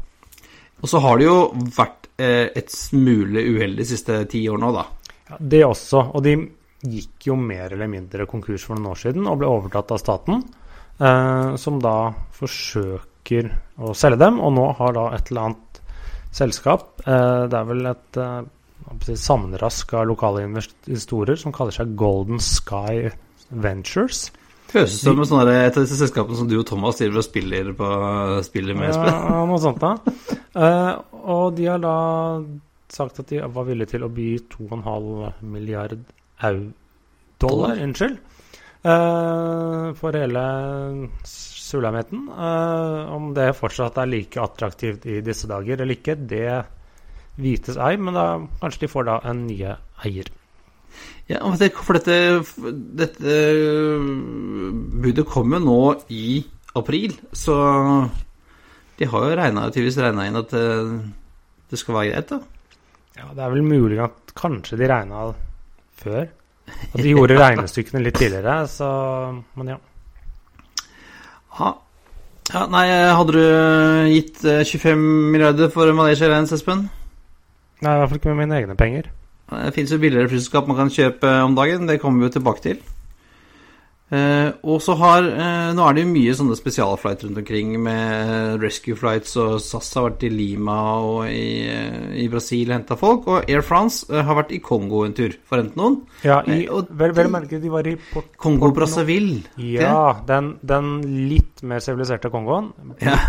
Og 0.81 0.89
så 0.89 0.97
har 1.03 1.19
det 1.19 1.27
jo 1.27 1.35
vært 1.75 2.09
eh, 2.17 2.47
et 2.57 2.73
smule 2.73 3.43
uheldig 3.45 3.83
de 3.83 3.85
siste 3.85 4.17
ti 4.31 4.41
år 4.49 4.57
nå, 4.63 4.71
da. 4.73 4.87
Ja, 5.29 5.37
det 5.37 5.61
også. 5.67 6.07
Og 6.17 6.25
de 6.25 6.33
gikk 6.81 7.27
jo 7.29 7.37
mer 7.37 7.75
eller 7.75 7.89
mindre 7.91 8.25
konkurs 8.29 8.65
for 8.65 8.73
noen 8.73 8.95
år 8.95 9.01
siden 9.03 9.27
og 9.29 9.37
ble 9.43 9.49
overtatt 9.51 9.93
av 9.93 10.01
staten, 10.01 10.41
eh, 10.97 11.51
som 11.61 11.77
da 11.83 11.95
forsøker 12.33 13.51
å 13.77 13.93
selge 13.93 14.23
dem, 14.23 14.41
og 14.41 14.55
nå 14.57 14.65
har 14.79 14.97
da 14.97 15.05
et 15.13 15.29
eller 15.29 15.51
annet 15.51 15.70
selskap 16.31 17.01
eh, 17.05 17.47
Det 17.51 17.57
er 17.59 17.67
vel 17.69 17.89
et 17.91 18.19
eh, 18.21 19.15
sammenrask 19.19 19.93
av 19.99 20.07
lokale 20.09 20.43
investorer 20.47 21.39
som 21.39 21.53
kaller 21.55 21.75
seg 21.75 21.95
Golden 21.99 22.39
Sky 22.41 23.09
Ventures. 23.51 24.29
Høres 24.71 24.95
ut 25.03 25.27
som 25.27 25.39
et 25.41 25.47
der- 25.49 25.65
et 25.67 25.77
av 25.77 25.83
disse 25.83 25.99
selskapene 25.99 26.37
som 26.39 26.47
du 26.47 26.57
og 26.59 26.65
Thomas 26.65 26.97
driver 26.97 27.19
og 27.19 27.25
spiller, 27.27 27.73
på, 27.75 27.87
spiller 28.47 28.77
med, 28.79 28.93
Ja, 28.95 29.45
noe 29.45 29.59
sånt 29.59 29.79
da. 29.83 29.97
Eh, 30.55 30.93
og 31.21 31.55
de 31.55 31.65
har 31.67 31.79
da 31.83 31.95
sagt 32.91 33.19
at 33.19 33.27
de 33.27 33.41
var 33.43 33.67
villige 33.67 33.93
til 33.93 34.03
å 34.07 34.11
by 34.11 34.29
2,5 34.51 35.43
milliard 35.43 35.97
dollar, 36.41 36.71
dollar, 37.39 37.77
unnskyld, 37.83 38.17
for 39.99 40.17
hele 40.17 40.45
sulamheten. 41.71 42.27
Eh, 42.31 43.15
om 43.15 43.31
det 43.37 43.53
fortsatt 43.57 43.97
er 44.01 44.11
like 44.11 44.41
attraktivt 44.43 45.07
i 45.09 45.21
disse 45.25 45.49
dager 45.49 45.81
eller 45.81 45.97
ikke, 45.97 46.17
det 46.19 46.61
vites 47.41 47.79
ei, 47.79 47.95
men 47.97 48.17
da 48.17 48.27
kanskje 48.61 48.85
de 48.85 48.91
får 48.91 49.07
da 49.07 49.17
en 49.31 49.45
nye 49.47 49.75
eier. 50.05 50.31
Ja, 51.31 51.39
for 51.79 51.95
dette, 51.95 52.41
dette 52.99 53.35
budet 55.01 55.23
kom 55.29 55.53
jo 55.55 55.61
nå 55.63 55.83
i 56.11 56.41
april, 56.75 57.15
så 57.31 57.55
de 58.99 59.07
har 59.09 59.27
jo 59.27 59.37
regna, 59.39 59.69
inn 59.71 60.41
at 60.41 60.51
det, 60.51 60.65
det, 61.71 61.79
skal 61.79 61.97
være 61.97 62.11
greit, 62.11 62.33
da. 62.33 62.41
Ja, 63.17 63.29
det 63.35 63.45
er 63.45 63.55
vel 63.55 63.65
mulig 63.65 64.01
at 64.03 64.35
kanskje 64.37 64.79
de 64.81 64.89
regna 64.91 65.29
før. 66.01 66.27
At 66.91 66.99
de 66.99 67.13
gjorde 67.13 67.39
regnestykkene 67.45 68.03
litt 68.03 68.19
tidligere, 68.19 68.59
så 68.71 68.91
Men 69.55 69.73
ja. 69.75 69.79
Ha. 71.59 71.71
Ja, 72.51 72.65
nei, 72.71 72.85
hadde 73.15 73.35
du 73.35 73.43
gitt 74.11 74.41
25 74.43 75.01
milliarder 75.31 75.71
for 75.71 75.91
Malaysia 75.95 76.27
Airlines, 76.27 76.51
Espen? 76.55 76.87
Nei, 77.81 77.93
i 77.95 77.99
hvert 78.01 78.11
fall 78.11 78.21
ikke 78.21 78.33
med 78.33 78.43
mine 78.43 78.57
egne 78.59 78.77
penger. 78.77 79.11
Det 79.51 79.73
fins 79.75 79.91
jo 79.91 79.99
billigere 79.99 80.29
flyselskap 80.31 80.67
man 80.69 80.77
kan 80.79 80.91
kjøpe 80.93 81.29
om 81.43 81.55
dagen. 81.57 81.87
Det 81.89 81.99
kommer 82.01 82.23
vi 82.23 82.29
jo 82.29 82.35
tilbake 82.37 82.63
til. 82.63 82.81
Eh, 84.11 84.49
og 84.67 84.81
så 84.83 84.91
har 84.99 85.23
eh, 85.23 85.69
Nå 85.71 85.85
er 85.87 85.95
det 85.95 86.01
jo 86.03 86.09
mye 86.11 86.33
sånne 86.35 86.55
spesialflights 86.59 87.23
rundt 87.23 87.39
omkring 87.39 87.77
med 87.79 88.57
rescue 88.59 88.97
flights, 88.99 89.37
og 89.39 89.61
SAS 89.63 89.93
har 89.95 90.09
vært 90.09 90.25
i 90.27 90.31
Lima 90.33 90.75
og 90.99 91.29
i, 91.31 91.63
eh, 91.71 92.09
i 92.19 92.27
Brasil 92.31 92.67
og 92.67 92.75
henta 92.75 92.97
folk. 92.99 93.29
Og 93.31 93.47
Air 93.47 93.63
France 93.63 94.11
har 94.11 94.37
vært 94.41 94.51
i 94.57 94.59
Kongo 94.63 95.05
en 95.05 95.15
tur, 95.15 95.37
for 95.47 95.57
å 95.57 95.63
hente 95.63 95.79
noen. 95.79 96.01
Ja, 96.27 96.41
i, 96.43 96.65
eh, 96.65 96.91
vel, 96.99 97.15
vel 97.15 97.31
merke 97.31 97.61
de 97.63 97.71
var 97.71 97.87
i 97.87 97.95
Port 98.09 98.35
Kongo-Brazzaville. 98.41 99.45
Ja, 99.63 100.19
den, 100.27 100.57
den, 100.59 100.91
litt 101.31 101.63
mer 101.63 101.83
siviliserte 101.83 102.33
Kongoen. 102.33 102.73
Ja. 103.03 103.17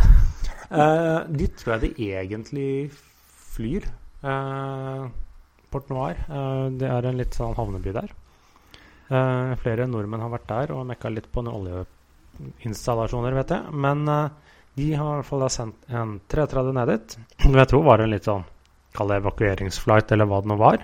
Eh, 0.72 1.26
dit 1.28 1.52
tror 1.60 1.74
jeg 1.74 1.82
de 1.82 2.06
egentlig 2.16 2.68
flyr. 3.52 3.84
Port 5.68 5.90
Noir. 5.92 6.22
det 6.80 6.88
er 6.88 7.08
en 7.10 7.18
litt 7.20 7.36
sånn 7.36 7.52
havneby 7.58 7.92
der. 7.92 8.14
Uh, 9.12 9.52
flere 9.60 9.84
nordmenn 9.90 10.22
har 10.24 10.30
vært 10.32 10.48
der 10.48 10.70
og 10.72 10.86
mekka 10.88 11.10
litt 11.12 11.26
på 11.32 11.42
noen 11.44 11.66
oljeinstallasjoner, 11.82 13.34
vet 13.42 13.52
jeg. 13.52 13.74
Men 13.84 14.06
uh, 14.08 14.54
de 14.78 14.86
har 14.96 15.10
i 15.10 15.18
hvert 15.18 15.28
fall 15.28 15.44
sendt 15.52 15.92
en 15.92 16.14
330 16.32 16.76
ned 16.78 16.92
dit. 16.94 17.16
Som 17.44 17.58
jeg 17.60 17.70
tror 17.72 17.84
var 17.90 18.04
en 18.04 18.12
litt 18.14 18.28
sånn 18.30 18.48
Kall 18.92 19.08
det 19.08 19.22
evakueringsflight, 19.22 20.10
eller 20.12 20.28
hva 20.28 20.42
det 20.44 20.50
nå 20.50 20.56
var. 20.60 20.82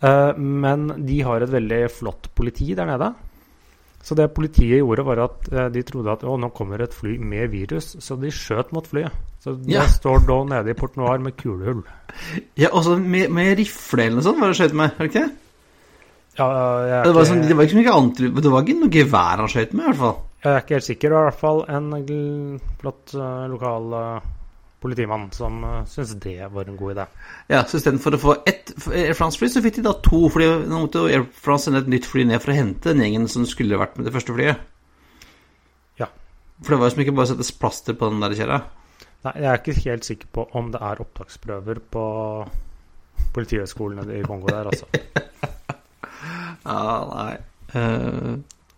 Uh, 0.00 0.32
men 0.36 0.88
de 1.04 1.18
har 1.24 1.44
et 1.44 1.52
veldig 1.52 1.80
flott 1.92 2.30
politi 2.36 2.70
der 2.76 2.88
nede. 2.88 3.10
Så 4.06 4.16
det 4.16 4.30
politiet 4.32 4.78
gjorde, 4.78 5.04
var 5.04 5.20
at 5.24 5.48
de 5.74 5.82
trodde 5.84 6.12
at 6.12 6.22
å, 6.24 6.36
nå 6.38 6.48
kommer 6.56 6.80
et 6.80 6.94
fly 6.94 7.16
med 7.18 7.50
virus, 7.52 7.96
så 8.00 8.14
de 8.20 8.30
skjøt 8.32 8.70
mot 8.72 8.86
flyet. 8.86 9.12
Så 9.42 9.56
det 9.58 9.74
ja. 9.74 9.82
står 9.90 10.22
da 10.28 10.36
nede 10.52 10.72
i 10.72 10.76
Port 10.78 10.94
Noir 11.00 11.20
med 11.24 11.36
kulehull. 11.40 11.82
Ja, 12.62 12.70
også 12.70 12.94
med, 13.02 13.32
med 13.34 13.56
rifle 13.58 14.06
eller 14.06 14.20
noe 14.20 14.24
sånt 14.24 14.40
var 14.40 14.54
det 14.54 14.60
skjøt 14.60 14.76
med, 14.78 14.94
er 14.94 15.02
det 15.02 15.10
ikke? 15.10 15.45
Ja, 16.36 17.02
det, 17.06 17.12
var 17.16 17.24
sånn, 17.24 17.44
det 17.48 17.56
var 17.56 17.64
ikke 17.64 17.92
annet 17.92 18.18
Det 18.20 18.50
var 18.52 18.64
ikke 18.64 18.76
noe 18.76 18.92
gevær 18.92 19.40
han 19.40 19.48
skøyt 19.48 19.72
med, 19.72 19.86
i 19.86 19.88
hvert 19.88 20.00
fall. 20.02 20.16
Jeg 20.44 20.52
er 20.52 20.64
ikke 20.64 20.76
helt 20.76 20.86
sikker. 20.86 21.08
Det 21.08 21.16
var 21.16 21.24
i 21.24 21.30
hvert 21.30 21.40
fall 21.40 21.62
en 21.72 22.58
flott 22.82 23.14
uh, 23.16 23.46
lokal 23.50 23.96
uh, 23.96 24.26
politimann 24.84 25.24
som 25.34 25.64
uh, 25.64 25.78
syntes 25.88 26.12
det 26.22 26.36
var 26.52 26.68
en 26.68 26.76
god 26.78 26.92
idé. 26.92 27.06
Ja, 27.50 27.62
så 27.64 27.80
istedenfor 27.80 28.18
å 28.18 28.20
få 28.22 28.36
ett 28.46 28.74
Air 28.92 29.16
France-fly, 29.16 29.48
så 29.50 29.64
fikk 29.64 29.80
de 29.80 29.86
da 29.88 29.96
to. 30.04 30.26
Fordi 30.32 30.50
nå 30.68 30.84
måtte 30.84 31.06
Air 31.08 31.26
France 31.32 31.66
sende 31.66 31.82
et 31.82 31.90
nytt 31.96 32.06
fly 32.06 32.26
ned 32.28 32.44
for 32.44 32.52
å 32.52 32.58
hente 32.60 32.92
den 32.92 33.02
gjengen 33.06 33.26
som 33.32 33.48
skulle 33.48 33.80
vært 33.80 33.96
med 33.96 34.06
det 34.06 34.14
første 34.14 34.36
flyet. 34.36 34.62
Ja. 36.02 36.12
For 36.60 36.76
det 36.76 36.82
var 36.82 36.90
jo 36.90 36.96
som 36.98 37.04
ikke 37.06 37.16
bare 37.16 37.30
å 37.30 37.32
sette 37.32 37.60
plaster 37.64 37.98
på 37.98 38.12
den 38.12 38.22
der 38.22 38.36
kjerra. 38.36 38.62
Nei, 39.26 39.34
jeg 39.40 39.50
er 39.50 39.62
ikke 39.64 39.80
helt 39.88 40.06
sikker 40.06 40.34
på 40.36 40.48
om 40.60 40.68
det 40.74 40.84
er 40.84 41.00
opptaksprøver 41.02 41.82
på 41.90 42.06
Politihøgskolen 43.34 44.12
i 44.12 44.22
Kongo 44.28 44.52
der, 44.52 44.68
altså. 44.68 44.86
Ja, 46.66 47.06
nei. 47.14 47.36
Uh, 47.74 48.36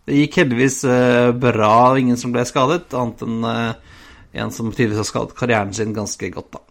det 0.09 0.23
gikk 0.23 0.41
heldigvis 0.43 0.83
uh, 0.89 1.33
bra, 1.37 1.75
ingen 2.01 2.19
som 2.21 2.33
ble 2.35 2.45
skadet, 2.49 2.89
annet 2.97 3.25
enn 3.25 3.45
uh, 3.45 4.01
en 4.39 4.53
som 4.53 4.71
tydeligvis 4.71 5.03
har 5.03 5.09
skadet 5.09 5.37
karrieren 5.39 5.73
sin 5.77 5.95
ganske 5.97 6.31
godt, 6.35 6.59
da. 6.59 6.65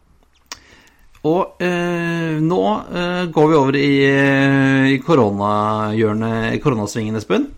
Og 1.28 1.58
nå 1.60 2.60
går 3.34 3.48
vi 3.50 3.56
over 3.58 3.76
i, 3.76 3.88
i 4.94 5.00
koronahjørnet, 5.04 6.54
i 6.56 6.60
koronasvingen, 6.64 7.18
Espen. 7.20 7.50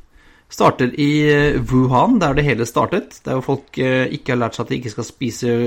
Starter 0.49 0.95
i 0.97 1.09
Wuhan, 1.69 2.17
der 2.23 2.33
det 2.39 2.47
hele 2.47 2.65
startet. 2.65 3.19
Der 3.27 3.43
folk 3.45 3.77
ikke 3.77 4.33
har 4.33 4.39
lært 4.39 4.57
seg 4.57 4.65
at 4.65 4.71
de 4.71 4.79
ikke 4.79 4.93
skal 4.95 5.05
spise 5.05 5.57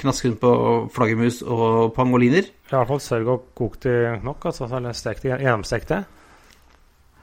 knasken 0.00 0.34
på 0.40 0.50
flaggermus 0.96 1.44
og 1.44 1.92
pangoliner. 1.94 2.48
I 2.48 2.72
hvert 2.72 2.90
fall 2.90 3.04
sørg 3.04 3.30
og 3.36 3.46
kok 3.60 3.78
de 3.84 3.94
nok, 4.24 4.48
altså, 4.50 4.66
eller 4.80 4.96
stek 4.96 5.22
de 5.22 5.36
gjennomstekte. 5.36 6.00
Det, 6.02 6.17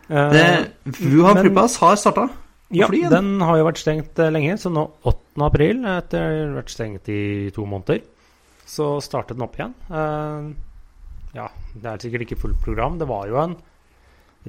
Wuhan 0.09 1.41
flyplass 1.41 1.79
har 1.81 1.95
starta? 1.99 2.27
Ja, 2.73 2.87
fly, 2.89 3.03
den 3.11 3.37
har 3.45 3.59
jo 3.59 3.67
vært 3.67 3.81
stengt 3.81 4.19
eh, 4.19 4.31
lenge. 4.33 4.57
Så 4.61 4.71
nå 4.73 4.83
8. 5.05 5.37
april, 5.45 5.83
etter 5.89 6.23
å 6.25 6.29
ha 6.33 6.53
vært 6.57 6.73
stengt 6.73 7.09
i 7.13 7.51
to 7.55 7.65
måneder, 7.69 8.01
så 8.65 8.95
startet 9.05 9.37
den 9.37 9.45
opp 9.45 9.57
igjen. 9.59 9.75
Eh, 9.89 10.47
ja, 11.37 11.49
det 11.75 11.91
er 11.91 12.01
sikkert 12.01 12.25
ikke 12.25 12.39
fullt 12.41 12.61
program. 12.63 12.97
Det 13.01 13.09
var 13.09 13.29
jo 13.29 13.41
en 13.41 13.57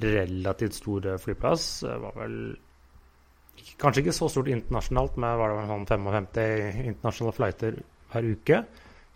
relativt 0.01 0.79
stor 0.79 1.11
eh, 1.13 1.21
flyplass. 1.21 1.69
Det 1.85 1.99
var 2.05 2.17
vel 2.23 2.39
kanskje 3.81 4.05
ikke 4.05 4.17
så 4.17 4.31
stort 4.33 4.49
internasjonalt, 4.53 5.21
med 5.21 5.41
var 5.41 5.53
det 5.53 5.69
sånn 5.69 5.89
55 5.89 6.89
internasjonale 6.93 7.37
flighter 7.37 7.81
hver 8.13 8.31
uke. 8.33 8.63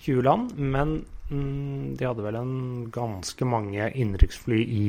20 0.05 0.27
land. 0.29 0.53
Men 0.61 0.99
mm, 1.31 1.97
de 1.97 2.09
hadde 2.09 2.27
vel 2.27 2.41
en 2.41 2.59
ganske 2.93 3.49
mange 3.49 3.89
innenriksfly 3.95 4.61
i 4.61 4.85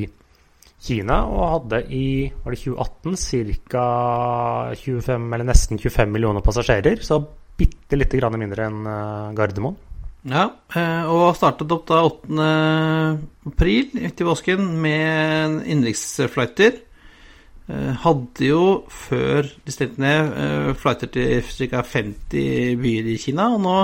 Kina 0.81 1.19
og 1.29 1.43
hadde 1.55 1.83
i 1.93 2.05
var 2.41 2.55
det 2.55 2.63
2018 2.63 3.61
ca. 3.69 3.85
25, 4.81 5.29
eller 5.35 5.47
nesten 5.47 5.81
25 5.81 6.13
millioner 6.13 6.43
passasjerer. 6.45 7.01
Så 7.05 7.19
bitte 7.57 7.99
lite 7.99 8.17
grann 8.17 8.39
mindre 8.41 8.65
enn 8.69 8.85
uh, 8.87 9.31
Gardermoen. 9.37 9.77
Ja, 10.21 10.51
eh, 10.77 11.07
og 11.09 11.33
startet 11.33 11.71
opp 11.73 11.87
da 11.89 12.03
8. 12.05 12.47
april 13.49 13.87
til 13.89 14.27
påsken 14.27 14.67
med 14.83 15.63
innenriksflighter. 15.65 16.75
Eh, 17.65 17.87
hadde 18.03 18.45
jo 18.45 18.61
før 18.85 19.49
de 19.49 19.73
stengte 19.73 20.03
ned 20.03 20.75
flighter 20.77 21.09
til 21.09 21.41
ca. 21.73 21.81
50 21.81 22.77
byer 22.83 23.09
i 23.09 23.17
Kina, 23.21 23.49
og 23.55 23.65
nå 23.65 23.77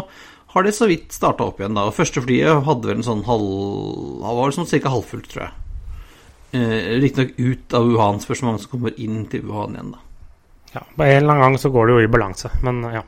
har 0.54 0.66
de 0.66 0.74
så 0.77 0.86
vidt 0.89 1.10
starta 1.13 1.50
opp 1.50 1.58
igjen. 1.58 1.74
da, 1.74 1.88
og 1.89 1.98
Første 1.98 2.22
flyet 2.22 2.66
hadde 2.70 2.92
vel 2.92 3.01
en 3.01 3.10
sånn 3.10 3.25
halv, 3.25 4.22
var 4.22 4.54
sånn 4.54 4.70
ca. 4.70 4.94
halvfullt, 4.94 5.32
tror 5.34 5.48
jeg. 5.48 5.66
Eh, 6.56 7.00
Riktignok 7.01 7.34
ut 7.38 7.74
av 7.75 7.88
Wuhan-spørsmålet, 7.89 8.63
som 8.63 8.72
kommer 8.72 8.96
inn 9.00 9.25
til 9.32 9.44
Wuhan 9.48 9.75
igjen, 9.75 9.94
da. 9.96 10.04
Ja, 10.74 10.82
På 10.96 11.04
en 11.04 11.18
eller 11.18 11.34
annen 11.34 11.44
gang 11.44 11.58
så 11.60 11.72
går 11.74 11.88
det 11.88 11.96
jo 11.96 12.04
i 12.06 12.12
balanse, 12.12 12.51
men 12.63 12.82
ja. 12.94 13.04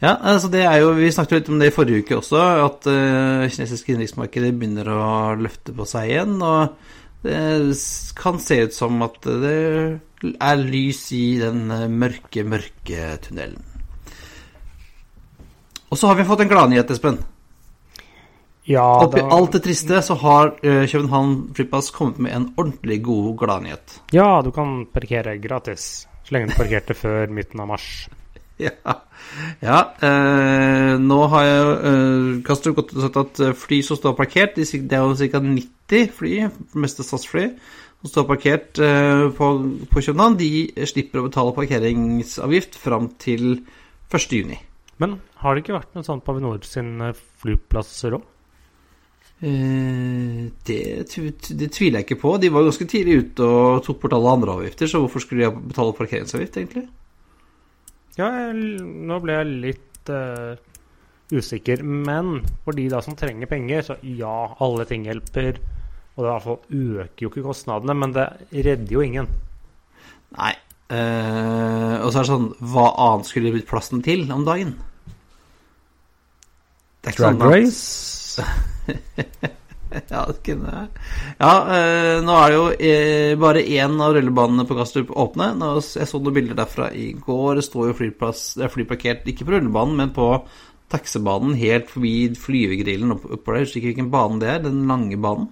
Ja, 0.00 0.14
altså 0.16 0.48
det 0.48 0.62
er 0.64 0.78
jo, 0.80 0.94
Vi 0.96 1.10
snakket 1.12 1.34
litt 1.36 1.48
om 1.52 1.58
det 1.60 1.68
i 1.68 1.74
forrige 1.74 2.00
uke 2.00 2.16
også, 2.16 2.40
at 2.64 2.86
uh, 2.88 3.48
kinesiske 3.52 3.92
innenriksmarkedet 3.92 4.54
begynner 4.56 4.88
å 4.88 5.08
løfte 5.36 5.74
på 5.76 5.84
seg 5.88 6.08
igjen. 6.08 6.38
Og 6.40 7.26
det 7.26 7.40
kan 8.16 8.40
se 8.40 8.62
ut 8.64 8.72
som 8.72 9.02
at 9.04 9.20
det 9.28 9.58
er 10.40 10.62
lys 10.62 11.02
i 11.12 11.24
den 11.42 11.66
mørke, 12.00 12.46
mørke 12.48 13.10
tunnelen. 13.26 13.60
Og 15.90 15.98
så 16.00 16.08
har 16.08 16.16
vi 16.16 16.24
fått 16.24 16.46
en 16.46 16.52
gladnyhet, 16.52 16.94
Espen. 16.94 17.20
Ja, 18.70 18.86
Oppi 19.02 19.18
da... 19.18 19.26
alt 19.34 19.56
det 19.56 19.64
triste 19.64 19.98
så 20.06 20.14
har 20.20 20.52
uh, 20.62 20.84
København 20.86 21.34
Flyplass 21.56 21.90
kommet 21.94 22.20
med 22.22 22.36
en 22.36 22.46
ordentlig 22.54 23.00
god 23.02 23.32
gladnyhet. 23.40 23.96
Ja, 24.14 24.38
du 24.46 24.52
kan 24.54 24.84
parkere 24.94 25.34
gratis 25.42 26.06
så 26.22 26.36
lenge 26.36 26.52
du 26.52 26.58
parkerte 26.58 26.94
før 27.02 27.32
midten 27.34 27.62
av 27.62 27.70
mars. 27.74 27.90
Ja. 28.60 28.92
ja 29.64 29.76
uh, 30.04 30.98
nå 31.00 31.16
har 31.32 31.44
jeg 31.46 31.68
uh, 31.80 32.40
Kastrup 32.44 32.74
gått 32.76 32.90
sagt 32.92 33.14
at 33.16 33.38
fly 33.56 33.78
som 33.86 33.96
står 33.96 34.12
parkert 34.18 34.58
Det 34.58 34.66
er 34.92 35.00
jo 35.00 35.14
ca. 35.16 35.40
90 35.40 36.10
fly, 36.18 36.34
meste 36.76 37.06
SAS-fly, 37.06 37.46
som 38.02 38.12
står 38.12 38.26
parkert 38.28 38.82
uh, 38.84 39.30
på, 39.32 39.48
på 39.88 40.02
København. 40.04 40.36
De 40.36 40.50
slipper 40.92 41.22
å 41.22 41.30
betale 41.30 41.56
parkeringsavgift 41.56 42.76
fram 42.82 43.08
til 43.16 43.62
1.6. 44.12 44.52
Men 45.00 45.16
har 45.40 45.56
det 45.56 45.64
ikke 45.64 45.78
vært 45.78 45.96
noe 45.96 46.04
sånt 46.04 46.26
på 46.26 46.36
Avinor 46.36 46.60
sin 46.68 47.00
flyplasser 47.40 48.20
òg? 48.20 48.28
Eh, 49.40 50.48
det, 50.68 50.80
det, 51.08 51.68
tviler 51.72 52.00
jeg 52.00 52.06
ikke 52.06 52.20
på. 52.20 52.34
De 52.40 52.50
var 52.52 52.66
ganske 52.66 52.86
tidlig 52.88 53.20
ute 53.24 53.46
og 53.46 53.84
tok 53.86 54.02
bort 54.02 54.16
alle 54.16 54.34
andre 54.36 54.56
avgifter, 54.58 54.90
så 54.90 55.00
hvorfor 55.00 55.24
skulle 55.24 55.46
de 55.46 55.68
betale 55.70 55.96
parkeringsavgift, 55.96 56.58
egentlig? 56.60 56.88
Ja, 58.18 58.26
jeg, 58.26 58.82
nå 59.08 59.20
ble 59.24 59.38
jeg 59.38 59.60
litt 59.64 60.12
uh, 60.12 60.58
usikker. 61.32 61.84
Men 61.86 62.40
for 62.66 62.76
de 62.76 62.88
da 62.92 63.00
som 63.04 63.16
trenger 63.16 63.48
penger, 63.48 63.86
så 63.86 63.96
ja, 64.04 64.34
alle 64.60 64.84
ting 64.88 65.06
hjelper. 65.08 65.60
Og 66.16 66.20
det 66.20 66.26
i 66.26 66.32
hvert 66.34 66.48
fall 66.48 66.82
øker 67.00 67.24
jo 67.24 67.30
ikke 67.30 67.46
kostnadene, 67.46 67.96
men 67.96 68.12
det 68.16 68.26
redder 68.52 68.92
jo 68.92 69.04
ingen. 69.06 69.30
Nei. 70.36 70.52
Uh, 70.90 72.02
og 72.02 72.10
så 72.10 72.18
er 72.18 72.24
det 72.24 72.30
sånn 72.32 72.46
Hva 72.72 72.88
annet 72.98 73.28
skulle 73.28 73.46
det 73.46 73.60
blitt 73.60 73.68
plassen 73.70 74.00
til 74.02 74.24
om 74.34 74.42
dagen? 74.42 74.72
Det 76.98 77.12
er 77.12 77.14
ikke 77.14 77.22
Drag 77.22 77.36
sånn 77.38 77.46
at- 77.46 77.54
race. 77.54 78.42
Ja, 79.90 80.20
det 80.28 80.36
kunne 80.46 80.88
Ja, 81.40 81.52
eh, 81.74 82.20
nå 82.22 82.34
er 82.38 82.52
det 82.52 82.56
jo 82.58 82.66
eh, 82.78 83.32
bare 83.40 83.62
én 83.66 83.96
av 83.98 84.12
rullebanene 84.14 84.62
på 84.68 84.76
Kastrup 84.78 85.10
åpne. 85.10 85.48
Jeg 85.98 86.06
så 86.06 86.20
noen 86.22 86.36
bilder 86.36 86.58
derfra 86.60 86.92
i 86.94 87.08
går. 87.18 87.58
Det 87.58 87.64
står 87.66 87.88
jo 87.90 87.96
flyplass, 87.98 88.44
det 88.60 88.68
er 88.68 88.74
flyparkert 88.74 89.26
ikke 89.32 89.48
på 89.48 89.56
rullebanen, 89.56 89.96
men 89.98 90.12
på 90.14 90.28
taxibanen 90.90 91.58
helt 91.58 91.90
forbi 91.90 92.14
flyvegrillen 92.38 93.16
opp, 93.16 93.26
oppover 93.34 93.58
der. 93.58 93.64
Jeg 93.64 93.66
husker 93.66 93.80
ikke 93.82 93.90
hvilken 93.92 94.12
bane 94.14 94.38
det 94.42 94.52
er. 94.54 94.62
Den 94.68 94.80
lange 94.90 95.18
banen. 95.18 95.50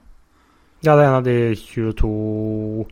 Ja, 0.87 0.95
det 0.95 1.03
er 1.03 1.09
en 1.09 1.19
av 1.19 1.27
de 1.27 1.37
22 1.59 2.87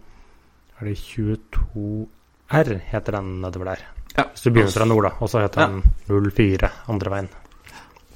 Er 0.80 0.90
det 0.90 0.98
22R 0.98 2.80
heter 2.90 3.20
den 3.20 3.36
nedover 3.42 3.70
der. 3.70 3.86
Ja. 4.16 4.24
Hvis 4.32 4.42
du 4.42 4.50
begynner 4.50 4.74
fra 4.74 4.86
nord, 4.88 5.06
da. 5.06 5.14
Og 5.22 5.30
så 5.30 5.46
heter 5.46 5.60
Ja. 5.62 5.66
den 5.68 6.30
04 6.34 6.70
andre 6.90 7.10
veien. 7.14 7.28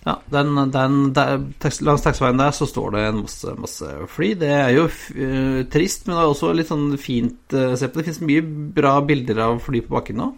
Ja, 0.07 0.15
den, 0.33 0.55
den, 0.73 0.95
der, 1.13 1.35
tekst, 1.61 1.83
langs 1.85 2.05
taxiveien 2.07 2.41
der 2.41 2.55
så 2.57 2.65
står 2.69 2.95
det 2.95 3.03
en 3.05 3.19
masse, 3.21 3.53
masse 3.61 3.89
fly. 4.09 4.31
Det 4.41 4.49
er 4.49 4.71
jo 4.73 4.87
uh, 4.89 5.61
trist, 5.73 6.07
men 6.07 6.17
det 6.17 6.23
er 6.23 6.31
også 6.31 6.55
litt 6.57 6.71
sånn 6.71 6.95
fint 7.01 7.57
uh, 7.57 7.75
se 7.77 7.91
på. 7.91 8.01
Det 8.01 8.07
finnes 8.09 8.23
mye 8.25 8.47
bra 8.81 8.95
bilder 9.05 9.43
av 9.45 9.61
fly 9.67 9.83
på 9.85 9.93
bakken 9.99 10.23
nå, 10.23 10.31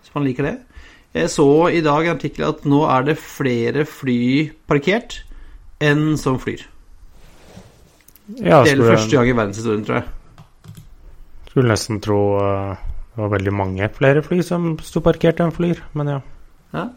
hvis 0.00 0.16
man 0.16 0.24
liker 0.24 0.48
det. 0.48 0.56
Jeg 1.16 1.32
så 1.32 1.48
i 1.72 1.84
dag 1.84 2.08
en 2.08 2.16
artikkel 2.16 2.48
at 2.48 2.64
nå 2.68 2.82
er 2.92 3.06
det 3.10 3.18
flere 3.20 3.86
fly 3.88 4.18
parkert 4.68 5.20
enn 5.84 6.16
som 6.20 6.40
flyr. 6.40 6.64
Ja, 8.40 8.64
Det 8.64 8.72
gjelder 8.72 8.96
første 8.96 9.12
gang 9.12 9.28
i 9.28 9.36
verdenshistorien, 9.36 9.84
tror 9.86 10.00
jeg. 10.00 10.84
skulle 11.52 11.70
nesten 11.70 12.00
tro 12.04 12.20
uh, 12.40 12.86
det 13.16 13.22
var 13.22 13.32
veldig 13.32 13.52
mange 13.56 13.86
flere 13.96 14.20
fly 14.24 14.42
som 14.44 14.74
sto 14.84 15.00
parkert 15.04 15.38
enn 15.40 15.52
flyr, 15.56 15.78
men 15.96 16.16
ja. 16.16 16.22
Ja. 16.74 16.88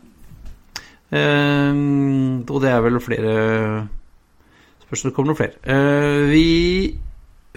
Ehm, 1.10 2.46
og 2.46 2.62
det 2.62 2.70
er 2.70 2.84
vel 2.86 3.00
flere 3.02 3.32
Spørs 4.84 5.04
om 5.04 5.10
det 5.10 5.16
kommer 5.16 5.32
noen 5.32 5.38
flere. 5.38 5.58
Eh, 5.66 6.30
vi 6.30 6.98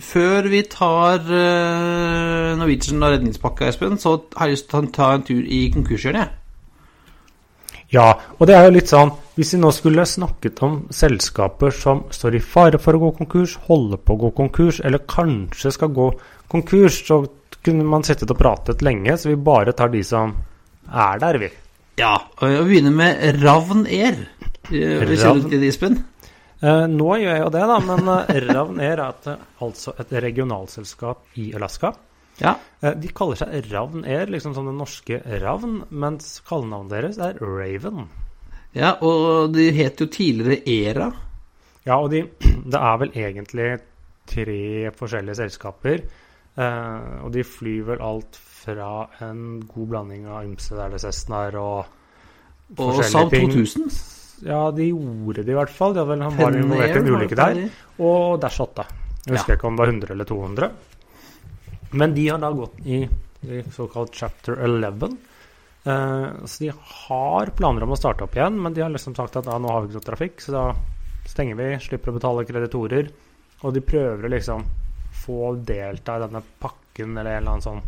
Før 0.02 0.48
vi 0.48 0.62
tar 0.72 1.20
eh, 1.20 2.52
Norwegian 2.56 3.02
og 3.04 3.12
redningspakka, 3.12 3.68
Espen, 3.68 3.98
så 4.00 4.16
har 4.36 4.48
jeg 4.48 4.56
lyst 4.56 4.70
til 4.70 4.78
å 4.80 4.92
ta 4.92 5.10
en 5.14 5.24
tur 5.24 5.42
i 5.44 5.66
konkurshjørnet. 5.72 6.38
Ja, 7.92 8.06
og 8.38 8.48
det 8.48 8.56
er 8.56 8.64
jo 8.64 8.72
litt 8.72 8.88
sånn 8.88 9.10
Hvis 9.36 9.52
vi 9.52 9.58
nå 9.60 9.68
skulle 9.76 10.06
snakket 10.08 10.62
om 10.64 10.78
selskaper 10.92 11.72
som 11.76 12.06
står 12.12 12.38
i 12.38 12.44
fare 12.44 12.80
for 12.80 12.96
å 12.96 13.02
gå 13.04 13.10
konkurs, 13.20 13.58
holder 13.68 14.00
på 14.00 14.16
å 14.16 14.20
gå 14.26 14.30
konkurs, 14.36 14.80
eller 14.84 15.04
kanskje 15.08 15.72
skal 15.76 15.92
gå 15.92 16.10
konkurs, 16.52 17.02
så 17.08 17.22
kunne 17.64 17.84
man 17.88 18.04
sittet 18.04 18.32
og 18.32 18.40
pratet 18.40 18.84
lenge, 18.84 19.16
så 19.16 19.30
vi 19.30 19.36
bare 19.40 19.72
tar 19.76 19.92
de 19.92 20.02
som 20.04 20.34
er 20.88 21.20
der, 21.22 21.40
vi. 21.40 21.48
Ja, 22.00 22.14
og 22.40 22.48
vi 22.48 22.60
begynner 22.70 22.94
med 22.96 23.42
Ravn 23.42 23.84
Air. 23.86 24.16
Eh, 24.72 25.02
Ravn. 25.02 25.44
i 25.52 25.58
det, 25.60 25.68
Espen. 25.68 25.98
Eh, 26.62 26.86
nå 26.88 27.08
gjør 27.20 27.34
jeg 27.34 27.42
jo 27.42 27.50
det, 27.52 27.64
da, 27.68 27.76
men 27.84 28.08
eh, 28.14 28.38
Ravn 28.48 28.80
Air 28.80 29.02
er 29.02 29.10
et, 29.10 29.28
altså 29.66 29.92
et 30.00 30.14
regionalselskap 30.24 31.36
i 31.42 31.50
Alaska. 31.58 31.92
Ja. 32.40 32.54
Eh, 32.80 32.94
de 33.02 33.10
kaller 33.12 33.36
seg 33.42 33.68
Ravn 33.72 34.06
Air, 34.08 34.30
liksom 34.32 34.54
som 34.56 34.70
den 34.70 34.78
norske 34.80 35.20
Ravn, 35.42 35.82
mens 35.90 36.38
kallenavnet 36.48 36.94
deres 36.94 37.20
er 37.22 37.36
Raven. 37.42 38.06
ja, 38.72 38.94
og 39.04 39.52
de 39.52 39.68
het 39.76 40.00
jo 40.00 40.06
tidligere 40.08 40.62
Era. 40.64 41.10
Ja, 41.84 41.98
og 41.98 42.08
de, 42.14 42.24
det 42.72 42.78
er 42.80 43.00
vel 43.02 43.12
egentlig 43.18 43.68
tre 44.32 44.90
forskjellige 44.96 45.40
selskaper. 45.42 46.06
eh, 46.56 47.12
og 47.24 47.32
de 47.36 47.44
flyr 47.44 47.84
vel 47.90 48.00
alt 48.00 48.38
fra 48.38 48.51
en 48.68 49.60
god 49.66 49.88
blanding 49.88 50.26
av 50.30 50.44
ymse 50.46 50.88
Cessnaer 51.02 51.56
og 51.60 52.78
Og 52.78 53.04
Saab 53.04 53.30
ting. 53.30 53.50
2000. 53.50 53.90
Ja, 54.46 54.70
de 54.74 54.88
gjorde 54.88 55.44
det 55.44 55.52
i 55.52 55.56
hvert 55.56 55.70
fall. 55.70 55.92
De 55.94 56.00
hadde 56.00 56.10
vel, 56.14 56.22
han 56.24 56.38
var 56.38 56.56
involvert 56.56 56.96
i 56.96 57.00
en 57.02 57.10
ulykke 57.12 57.38
der. 57.38 57.60
Og 58.02 58.40
Dash 58.42 58.62
8. 58.64 58.86
Jeg 59.26 59.36
husker 59.36 59.58
ikke 59.58 59.68
om 59.68 59.76
det 59.76 59.84
var 59.84 59.92
100 59.92 60.14
eller 60.14 60.28
200. 60.30 60.70
Men 61.92 62.14
de 62.16 62.24
har 62.28 62.40
da 62.42 62.50
gått 62.56 62.80
i, 62.88 63.02
i 63.04 63.60
såkalt 63.74 64.16
chapter 64.16 64.56
11. 64.64 65.12
Uh, 65.82 66.46
så 66.46 66.64
de 66.64 66.72
har 66.72 67.52
planer 67.58 67.84
om 67.84 67.94
å 67.94 67.98
starte 67.98 68.24
opp 68.26 68.34
igjen, 68.38 68.58
men 68.62 68.74
de 68.74 68.82
har 68.82 68.90
liksom 68.90 69.14
sagt 69.18 69.36
at 69.38 69.46
ja, 69.50 69.58
nå 69.58 69.70
har 69.70 69.82
vi 69.82 69.90
ikke 69.90 70.00
noe 70.00 70.08
trafikk, 70.08 70.42
så 70.42 70.54
da 70.54 70.64
stenger 71.28 71.58
vi, 71.58 71.68
slipper 71.82 72.10
å 72.10 72.16
betale 72.18 72.46
kreditorer. 72.48 73.10
Og 73.62 73.74
de 73.74 73.82
prøver 73.84 74.26
å 74.26 74.32
liksom 74.32 74.64
få 75.22 75.52
delta 75.62 76.16
i 76.16 76.24
denne 76.24 76.42
pakken 76.62 77.12
eller 77.14 77.36
en 77.36 77.42
eller 77.42 77.52
annen 77.52 77.66
sånn 77.66 77.82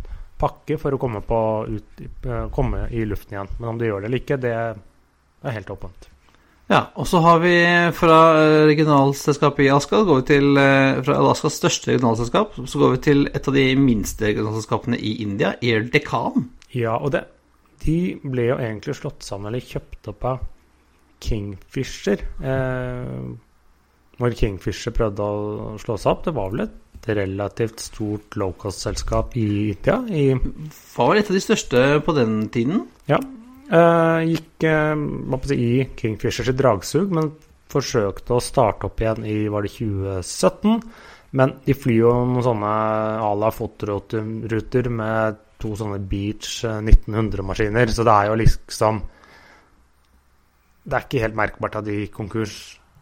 pakke 0.44 0.78
for 0.80 0.94
å 0.94 1.00
komme, 1.00 1.24
på 1.24 1.42
ut, 1.68 2.02
eh, 2.04 2.48
komme 2.54 2.87
i 2.92 3.04
luften 3.09 3.37
igjen. 3.37 3.54
Men 3.59 3.74
om 3.74 3.80
de 3.80 3.88
gjør 3.88 4.04
det 4.04 4.11
eller 4.11 4.22
ikke, 4.22 4.42
det 4.44 4.52
er 4.54 5.57
helt 5.57 5.72
åpent. 5.72 6.11
Ja, 6.70 6.87
og 6.96 7.04
så 7.04 7.20
har 7.20 7.42
vi 7.42 7.52
fra 7.92 8.18
eh, 8.40 8.62
regionalselskapet 8.70 9.66
i 9.66 9.70
Alaska, 9.72 10.00
går 10.09 10.22
vi 10.22 10.26
til, 10.30 10.46
eh, 10.57 11.00
fra 11.04 11.18
Alaskas 11.20 11.59
største 11.61 11.90
regionalselskap, 11.92 12.57
så 12.57 12.80
går 12.80 12.94
vi 12.94 13.00
til 13.04 13.26
et 13.28 13.48
av 13.50 13.57
de 13.57 13.66
minste 13.76 14.30
regionalselskapene 14.30 14.96
i 14.96 15.18
India, 15.26 15.52
Air 15.61 15.85
Deccan. 15.92 16.48
Ja, 16.72 16.96
og 16.96 17.12
det, 17.12 17.26
de 17.85 17.98
ble 18.24 18.48
jo 18.48 18.57
egentlig 18.57 18.96
slått 18.96 19.26
sammen 19.26 19.50
eller 19.50 19.64
kjøpt 19.64 20.09
opp 20.14 20.24
av 20.30 20.46
Kingfisher. 21.24 22.24
Eh, 22.40 23.20
når 24.22 24.38
Kingfisher 24.38 24.94
prøvde 24.96 25.20
å 25.20 25.76
slå 25.83 25.98
seg 26.00 26.14
opp, 26.14 26.24
det 26.24 26.37
var 26.37 26.54
vel 26.54 26.64
et 26.64 26.80
relativt 27.07 27.80
stort 27.85 28.37
low-cost-selskap 28.40 29.37
i 29.37 29.70
India. 29.74 29.98
I, 30.09 30.35
Var 30.96 31.16
et 31.20 31.30
av 31.30 31.37
de 31.37 31.42
største 31.42 31.83
på 32.04 32.14
den 32.16 32.48
tiden. 32.48 32.87
ja, 33.11 33.18
eh, 33.70 34.20
gikk 34.33 34.64
eh, 34.64 35.40
si, 35.48 35.54
i 35.57 35.88
Kingfishers 35.96 36.52
dragsug, 36.57 37.11
men 37.12 37.33
forsøkte 37.74 38.37
å 38.37 38.42
starte 38.42 38.87
opp 38.87 39.00
igjen 39.02 39.24
i 39.26 39.48
var 39.48 39.66
det 39.66 39.74
2017. 39.74 40.83
Men 41.35 41.57
de 41.64 41.74
flyr 41.74 41.98
jo 42.04 42.12
noen 42.30 42.44
sånne 42.46 42.74
à 43.26 43.33
la 43.35 43.50
fotoruter 43.50 44.88
med 44.88 45.40
to 45.59 45.72
sånne 45.78 45.98
Beach 45.98 46.61
1900-maskiner, 46.64 47.90
så 47.90 48.07
det 48.07 48.14
er 48.14 48.30
jo 48.30 48.38
liksom 48.38 49.02
Det 50.85 50.96
er 50.98 51.04
ikke 51.07 51.22
helt 51.22 51.37
merkbart 51.38 51.76
at 51.80 51.87
de 51.87 51.94
gikk 52.02 52.12
konkurs, 52.12 52.54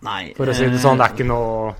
Nei. 0.06 0.32
for 0.36 0.46
å 0.46 0.54
si 0.54 0.68
det 0.70 0.78
sånn. 0.78 1.00
Det 1.00 1.06
er 1.08 1.14
ikke 1.16 1.26
noe 1.26 1.72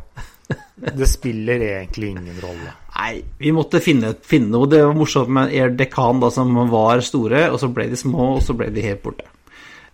Det 0.99 1.07
spiller 1.09 1.63
egentlig 1.69 2.11
ingen 2.13 2.41
rolle. 2.43 2.73
Nei, 2.97 3.23
vi 3.39 3.53
måtte 3.55 3.81
finne, 3.81 4.13
finne 4.27 4.51
noe. 4.53 4.69
Det 4.71 4.83
var 4.85 4.97
morsomt 4.97 5.31
med 5.33 5.53
Air 5.55 5.73
Dekan, 5.79 6.21
da, 6.23 6.29
som 6.35 6.53
var 6.71 7.01
store, 7.07 7.47
og 7.53 7.61
så 7.63 7.71
ble 7.73 7.87
de 7.93 7.99
små, 8.01 8.35
og 8.37 8.43
så 8.45 8.57
ble 8.59 8.69
de 8.75 8.85
helt 8.85 9.03
borte. 9.05 9.25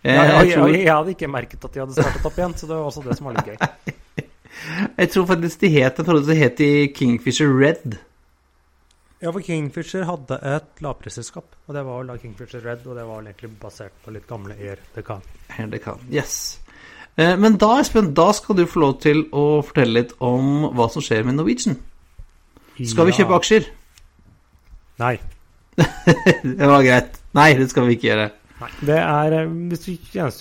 Eh, 0.01 0.15
Ja, 0.15 0.23
jeg, 0.23 0.49
jeg, 0.49 0.57
tror, 0.57 0.67
jeg, 0.73 0.83
jeg 0.85 0.93
hadde 0.95 1.15
ikke 1.15 1.31
merket 1.31 1.65
at 1.65 1.73
de 1.75 1.83
hadde 1.83 1.95
startet 1.97 2.27
opp 2.29 2.37
igjen, 2.39 2.57
så 2.59 2.67
det 2.69 2.75
var 2.77 2.91
også 2.91 3.05
det 3.07 3.17
som 3.19 3.29
var 3.29 3.39
litt 3.39 3.49
gøy. 3.53 4.27
jeg 5.01 5.09
tror 5.15 5.25
faktisk 5.33 5.63
de 5.63 5.73
het 5.77 5.99
en 5.99 6.07
periode 6.07 6.29
så 6.29 6.37
het 6.39 6.61
de 6.61 6.69
Kingfisher 6.95 7.51
Red. 7.55 7.99
Ja, 9.19 9.33
for 9.35 9.43
Kingfisher 9.43 10.05
hadde 10.07 10.37
et 10.47 10.79
lavprisselskap, 10.83 11.55
og 11.67 11.75
det 11.75 11.81
var 11.83 11.97
vel 11.99 12.11
da 12.13 12.15
Kingfisher 12.21 12.63
Red, 12.63 12.85
og 12.87 12.95
det 12.95 13.03
var 13.03 13.19
vel 13.19 13.31
egentlig 13.33 13.51
basert 13.59 13.95
på 14.05 14.13
litt 14.15 14.27
gamle 14.29 14.55
Air 14.55 14.79
Dekan. 14.95 15.25
Air 15.57 15.67
Dekan, 15.73 16.05
yes. 16.13 16.37
Eh, 17.19 17.35
men 17.39 17.57
da, 17.59 17.73
Espen, 17.81 18.13
da 18.15 18.29
skal 18.35 18.55
du 18.59 18.65
få 18.69 18.83
lov 18.85 18.97
til 19.03 19.25
å 19.35 19.59
fortelle 19.65 19.97
litt 20.01 20.15
om 20.23 20.69
hva 20.75 20.87
som 20.91 21.03
skjer 21.03 21.25
med 21.27 21.39
Norwegian. 21.39 21.75
Skal 22.79 23.09
vi 23.09 23.15
kjøpe 23.17 23.35
aksjer? 23.35 23.67
Nei. 25.01 25.17
Det 25.79 26.67
var 26.67 26.83
greit. 26.83 27.17
Nei, 27.35 27.53
det 27.59 27.69
skal 27.71 27.85
vi 27.87 27.95
ikke 27.95 28.07
gjøre. 28.09 28.29
Nei. 28.59 28.69
Det 28.87 28.97
er 28.99 29.35
eh, 29.37 29.51
hvis 29.71 29.83
du 29.85 29.91
jeg 30.17 30.33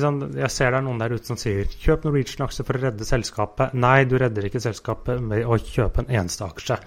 sånn, 0.00 0.16
Jeg 0.34 0.50
ser 0.50 0.72
det 0.72 0.78
er 0.78 0.84
noen 0.86 1.02
der 1.02 1.14
ute 1.14 1.28
som 1.28 1.38
sier 1.38 1.68
'kjøp 1.68 2.06
Norwegian-aksjer 2.06 2.66
for 2.66 2.78
å 2.78 2.82
redde 2.86 3.06
selskapet'. 3.06 3.76
Nei, 3.78 3.98
du 4.08 4.16
redder 4.18 4.48
ikke 4.48 4.62
selskapet 4.62 5.22
med 5.22 5.44
å 5.46 5.58
kjøpe 5.60 6.02
en 6.02 6.10
eneste 6.22 6.46
aksje. 6.46 6.78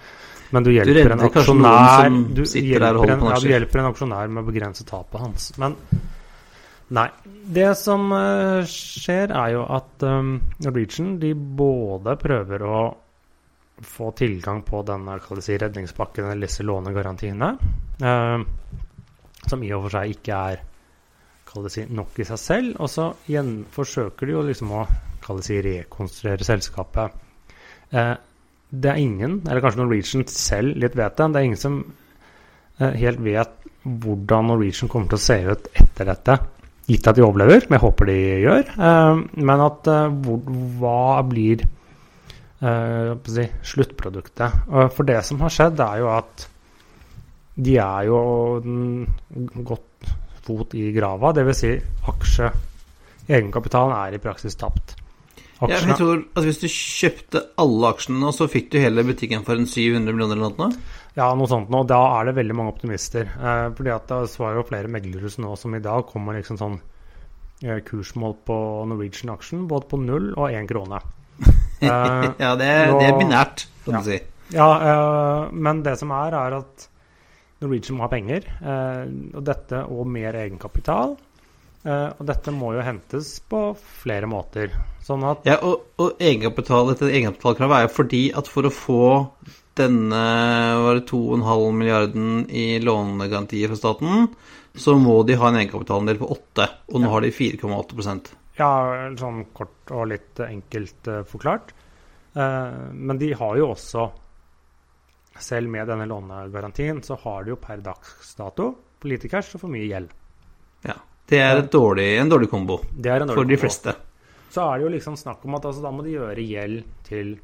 Men 0.50 0.66
du 0.66 0.72
hjelper 0.74 0.98
redder 0.98 1.14
en 1.14 1.26
aksjonær 1.28 2.08
du 2.34 2.42
hjelper 2.42 3.14
en 3.14 3.26
ja, 3.30 3.38
du 3.38 3.48
hjelper 3.52 3.82
en 3.84 3.90
aksjonær 3.92 4.32
med 4.32 4.42
å 4.42 4.48
begrense 4.48 4.84
tapet 4.88 5.22
hans. 5.22 5.52
Men 5.62 5.76
nei. 6.96 7.08
Det 7.24 7.68
som 7.78 8.10
eh, 8.14 8.66
skjer, 8.68 9.32
er 9.34 9.54
jo 9.54 9.64
at 9.70 10.04
um, 10.06 10.36
Norwegian 10.64 11.16
de 11.22 11.32
både 11.34 12.16
prøver 12.20 12.66
å 12.66 12.80
få 13.80 14.10
tilgang 14.12 14.62
på 14.66 14.82
denne 14.86 15.16
kall 15.24 15.40
si, 15.42 15.56
redningspakken 15.58 16.28
eller 16.28 16.48
disse 16.48 16.66
lånegarantiene. 16.66 17.54
eh, 18.02 18.42
som 19.48 19.62
i 19.64 19.70
og 19.72 19.86
for 19.86 19.96
seg 19.96 20.16
ikke 20.16 20.40
er 20.52 20.60
si, 21.72 21.86
nok 21.88 22.18
i 22.20 22.26
seg 22.28 22.40
selv. 22.40 22.74
Og 22.78 22.90
så 22.92 23.08
igjen 23.30 23.64
forsøker 23.72 24.28
de 24.28 24.36
jo 24.36 24.44
liksom 24.46 24.74
å 24.76 24.84
si, 25.42 25.60
rekonstruere 25.64 26.46
selskapet. 26.46 27.16
Eh, 27.90 28.14
det 28.70 28.90
er 28.92 29.02
ingen, 29.02 29.40
eller 29.48 29.64
kanskje 29.64 29.82
Norwegian 29.82 30.26
selv 30.30 30.78
litt 30.78 30.94
vet 30.94 31.16
det, 31.18 31.26
det 31.32 31.40
er 31.40 31.48
ingen 31.48 31.58
som 31.58 31.80
eh, 32.78 32.94
helt 33.00 33.22
vet 33.24 33.56
hvordan 33.82 34.52
Norwegian 34.52 34.90
kommer 34.92 35.10
til 35.10 35.18
å 35.18 35.24
se 35.24 35.38
ut 35.48 35.70
etter 35.74 36.10
dette. 36.12 36.36
Gitt 36.90 37.10
at 37.10 37.18
de 37.18 37.24
overlever, 37.26 37.62
som 37.64 37.76
jeg 37.76 37.84
håper 37.84 38.10
de 38.10 38.16
gjør. 38.44 38.72
Eh, 38.88 39.20
men 39.50 39.66
at 39.66 39.90
eh, 39.90 40.30
hva 40.80 41.02
blir 41.28 41.66
eh, 41.66 43.12
si, 43.36 43.46
sluttproduktet? 43.72 44.64
For 44.96 45.08
det 45.08 45.20
som 45.26 45.42
har 45.44 45.54
skjedd, 45.54 45.84
er 45.84 46.02
jo 46.02 46.10
at 46.14 46.48
de 47.60 47.76
er 47.82 48.08
jo 48.08 48.18
gått 49.66 49.90
godt 50.00 50.46
fot 50.46 50.74
i 50.74 50.90
grava. 50.94 51.32
Dvs. 51.36 51.62
Si 51.62 51.76
aksje 52.10 52.50
Egenkapitalen 53.30 53.94
er 53.94 54.16
i 54.16 54.22
praksis 54.22 54.56
tapt. 54.58 54.96
Ja, 55.60 55.76
jeg 55.76 55.94
tror 55.98 56.22
at 56.34 56.46
Hvis 56.46 56.58
du 56.62 56.66
kjøpte 56.72 57.42
alle 57.60 57.90
aksjene 57.92 58.18
nå, 58.22 58.32
så 58.32 58.48
fikk 58.50 58.72
du 58.72 58.80
hele 58.80 59.04
butikken 59.06 59.44
for 59.46 59.60
en 59.60 59.68
700 59.68 60.08
millioner 60.08 60.38
eller 60.38 60.56
noe? 60.56 60.70
Ja, 61.16 61.30
noe 61.34 61.50
sånt 61.50 61.70
nå. 61.72 61.82
Da 61.90 62.00
er 62.18 62.28
det 62.28 62.36
veldig 62.38 62.56
mange 62.56 62.74
optimister. 62.74 63.26
Eh, 63.26 63.66
fordi 63.76 63.92
at 63.94 64.10
det 64.10 64.20
var 64.42 64.58
jo 64.58 64.66
flere 64.68 64.90
meglere 64.92 65.32
nå 65.42 65.54
som 65.58 65.74
i 65.74 65.82
dag 65.84 66.06
kommer 66.10 66.38
liksom 66.38 66.60
sånn 66.60 66.76
eh, 67.64 67.80
kursmål 67.86 68.36
på 68.46 68.58
Norwegian-aksjen 68.92 69.66
både 69.70 69.90
på 69.90 70.00
null 70.02 70.30
og 70.36 70.50
én 70.50 70.70
krone. 70.70 71.02
Eh, 71.80 72.24
ja, 72.36 72.50
det, 72.60 72.66
nå, 72.90 72.98
det, 73.00 73.06
er 73.08 73.14
binært, 73.16 73.62
kan 73.86 73.94
ja. 73.94 74.00
du 74.04 74.08
si. 74.10 74.16
Ja, 74.52 74.66
eh, 74.84 75.44
men 75.64 75.78
det 75.80 75.94
som 75.96 76.10
er, 76.12 76.34
er 76.36 76.58
at 76.58 76.82
Norwegian 77.62 77.96
må 77.96 78.04
ha 78.04 78.10
penger. 78.12 78.44
Eh, 78.60 79.06
og 79.32 79.46
dette 79.48 79.80
og 79.88 80.10
mer 80.12 80.36
egenkapital. 80.42 81.14
Uh, 81.80 82.12
og 82.20 82.26
dette 82.28 82.52
må 82.52 82.74
jo 82.76 82.82
hentes 82.84 83.30
på 83.48 83.70
flere 84.02 84.28
måter. 84.28 84.74
Sånn 85.00 85.22
at 85.24 85.46
Ja, 85.48 85.54
og, 85.64 85.86
og 85.96 86.20
egenkapital, 86.20 86.90
etter 86.92 87.08
egenkapitalkravet 87.08 87.78
er 87.78 87.86
jo 87.86 87.92
fordi 87.94 88.20
at 88.36 88.50
for 88.52 88.68
å 88.68 88.72
få 88.74 89.04
denne 89.80 90.22
var 90.84 91.00
det 91.00 91.08
2,5 91.10 91.72
milliarden 91.76 92.44
i 92.50 92.78
lånegarantier 92.82 93.72
fra 93.72 93.78
staten, 93.80 94.28
så 94.74 94.94
må 94.98 95.22
de 95.26 95.38
ha 95.40 95.50
en 95.50 95.58
egenkapitalandel 95.60 96.20
på 96.20 96.30
8, 96.36 96.68
og 96.92 97.00
nå 97.00 97.08
ja. 97.08 97.12
har 97.14 97.26
de 97.26 97.32
4,8% 97.34 98.32
Ja, 98.60 98.72
sånn 99.18 99.44
kort 99.56 99.92
og 99.96 100.10
litt 100.12 100.40
enkelt 100.44 101.08
uh, 101.10 101.22
forklart. 101.28 101.72
Uh, 102.36 102.92
men 102.92 103.18
de 103.18 103.32
har 103.34 103.58
jo 103.58 103.72
også, 103.72 104.06
selv 105.40 105.72
med 105.72 105.88
denne 105.90 106.06
lånegarantien, 106.10 107.02
så 107.02 107.18
har 107.24 107.44
de 107.44 107.54
jo 107.54 107.60
per 107.60 107.82
dags 107.82 108.34
dato 108.38 108.70
for 109.00 109.10
lite 109.10 109.30
cash 109.32 109.56
og 109.56 109.64
for 109.64 109.72
mye 109.72 109.88
gjeld. 109.88 110.12
Ja. 110.86 110.98
Det 111.30 111.38
er 111.38 111.60
dårlig, 111.70 112.08
en 112.18 112.30
dårlig 112.30 112.48
kombo 112.50 112.80
en 112.82 113.02
dårlig 113.04 113.34
for 113.38 113.46
de 113.46 113.58
fleste. 113.60 113.92
Så 114.50 114.64
er 114.66 114.78
det 114.78 114.86
jo 114.88 114.94
liksom 114.96 115.16
snakk 115.18 115.44
om 115.46 115.54
at 115.54 115.68
altså, 115.68 115.82
da 115.84 115.92
må 115.94 116.02
de 116.02 116.16
gjøre 116.16 116.42
gjeld 116.42 116.80
til 117.06 117.36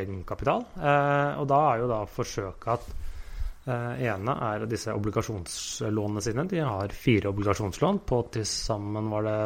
egenkapital. 0.00 0.66
Eh, 0.76 1.40
og 1.40 1.48
da 1.50 1.62
er 1.70 1.82
jo 1.82 1.90
da 1.90 2.02
forsøket 2.08 2.70
at 2.74 2.86
eh, 3.66 4.06
ene 4.10 4.36
er 4.50 4.66
disse 4.70 4.94
obligasjonslånene 4.94 6.24
sine. 6.24 6.46
De 6.50 6.62
har 6.64 6.94
fire 6.96 7.32
obligasjonslån 7.32 8.02
på 8.08 8.22
til 8.36 8.48
sammen 8.48 9.10
var 9.12 9.28
det 9.28 9.38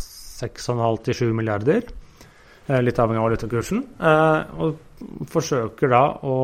6,5 0.00 1.02
til 1.06 1.20
7 1.22 1.34
milliarder. 1.36 1.86
Eh, 2.66 2.80
litt 2.82 2.98
avhengig 2.98 3.20
av 3.20 3.28
valutakursen. 3.28 3.82
Eh, 4.00 4.62
og 4.64 5.28
forsøker 5.30 5.90
da 5.92 6.04
å 6.24 6.36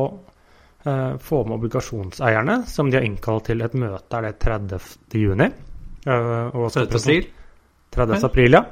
eh, 0.85 1.15
få 1.17 1.43
med 1.47 1.57
obligasjonseierne, 1.57 2.61
som 2.69 2.91
de 2.91 2.99
har 2.99 3.07
innkalt 3.07 3.49
til 3.49 3.65
et 3.65 3.77
møte 3.77 4.19
er 4.19 4.29
det 4.29 4.35
30. 4.43 4.91
juni. 5.17 5.49
30. 6.77 7.01
april? 7.01 7.25
30. 7.91 8.23
april, 8.29 8.59
ja. 8.59 8.63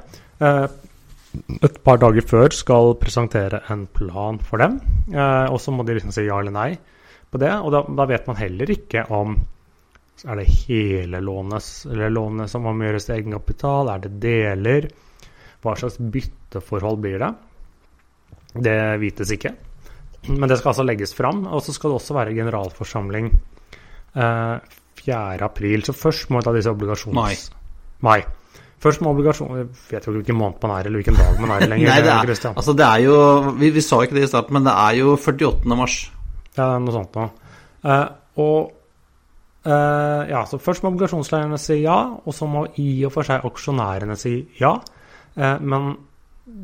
Et 1.30 1.76
par 1.86 2.00
dager 2.02 2.26
før 2.26 2.50
skal 2.54 2.96
presentere 2.98 3.62
en 3.70 3.84
plan 3.86 4.40
for 4.42 4.62
dem. 4.62 4.80
Eh, 5.12 5.46
og 5.46 5.60
så 5.62 5.74
må 5.74 5.86
de 5.86 5.94
liksom 5.96 6.14
si 6.14 6.26
ja 6.26 6.40
eller 6.42 6.54
nei 6.54 6.70
på 7.30 7.38
det. 7.38 7.52
Og 7.62 7.70
da, 7.74 7.84
da 7.86 8.06
vet 8.10 8.26
man 8.26 8.40
heller 8.40 8.72
ikke 8.74 9.06
om 9.14 9.36
er 10.20 10.36
det 10.36 10.50
hele 10.66 11.20
lånet, 11.24 11.68
eller 11.88 12.12
lånet 12.12 12.50
som 12.52 12.66
må 12.66 12.74
gjøres 12.76 13.06
til 13.06 13.16
egenkapital? 13.16 13.88
Er 13.88 14.02
det 14.04 14.10
deler? 14.20 14.88
Hva 15.64 15.76
slags 15.78 15.96
bytteforhold 16.00 17.00
blir 17.04 17.22
det? 17.22 17.30
Det 18.66 18.76
vites 19.00 19.32
ikke. 19.32 19.54
Men 20.28 20.50
det 20.50 20.58
skal 20.60 20.74
altså 20.74 20.84
legges 20.84 21.14
fram. 21.16 21.46
Og 21.48 21.62
så 21.64 21.72
skal 21.76 21.92
det 21.92 22.00
også 22.00 22.18
være 22.18 22.34
generalforsamling 22.36 23.30
eh, 23.30 24.76
4. 25.00 25.22
april. 25.46 25.86
Så 25.86 25.96
først 25.96 26.30
må 26.30 26.40
vi 26.40 26.48
ta 26.48 26.54
disse 26.56 26.74
obligasjons... 26.74 27.16
Mai. 27.16 27.34
Mai. 28.04 28.20
Først 28.80 29.02
må 29.04 29.12
obligasjon... 29.12 29.52
Jeg 29.58 29.68
vet 29.90 30.06
jo 30.06 30.12
ikke 30.12 30.22
hvilken 30.22 30.38
måned 30.40 30.62
man 30.64 30.72
er, 30.78 30.88
eller 30.88 31.02
hvilken 31.02 31.18
dag 31.18 31.40
man 31.42 31.52
er 31.52 31.66
lenger. 31.68 31.88
Nei, 31.92 32.00
det 32.06 32.12
er, 32.14 32.52
altså 32.54 32.74
det 32.76 32.86
er 32.86 33.04
jo 33.04 33.16
vi, 33.60 33.72
vi, 33.76 33.84
sa 33.84 34.00
ikke 34.04 34.16
det 34.16 34.24
i 34.24 34.30
starten, 34.30 34.56
men 34.56 34.64
det 34.64 34.72
er 34.72 34.98
jo 35.02 35.16
48. 35.20 35.76
mars. 35.76 35.96
Ja, 36.56 36.68
noe 36.80 36.94
sånt 36.94 37.18
noe. 37.18 37.28
Uh, 37.84 38.06
og 38.40 38.58
uh, 39.68 40.22
Ja, 40.30 40.44
så 40.48 40.60
først 40.60 40.84
må 40.84 40.94
obligasjonsleierne 40.94 41.60
si 41.60 41.82
ja, 41.82 41.98
og 42.24 42.36
så 42.36 42.48
må 42.48 42.64
i 42.80 42.88
og 43.08 43.12
for 43.14 43.28
seg 43.28 43.44
aksjonærene 43.48 44.16
si 44.20 44.38
ja. 44.60 44.72
Uh, 45.36 45.56
men 45.60 45.92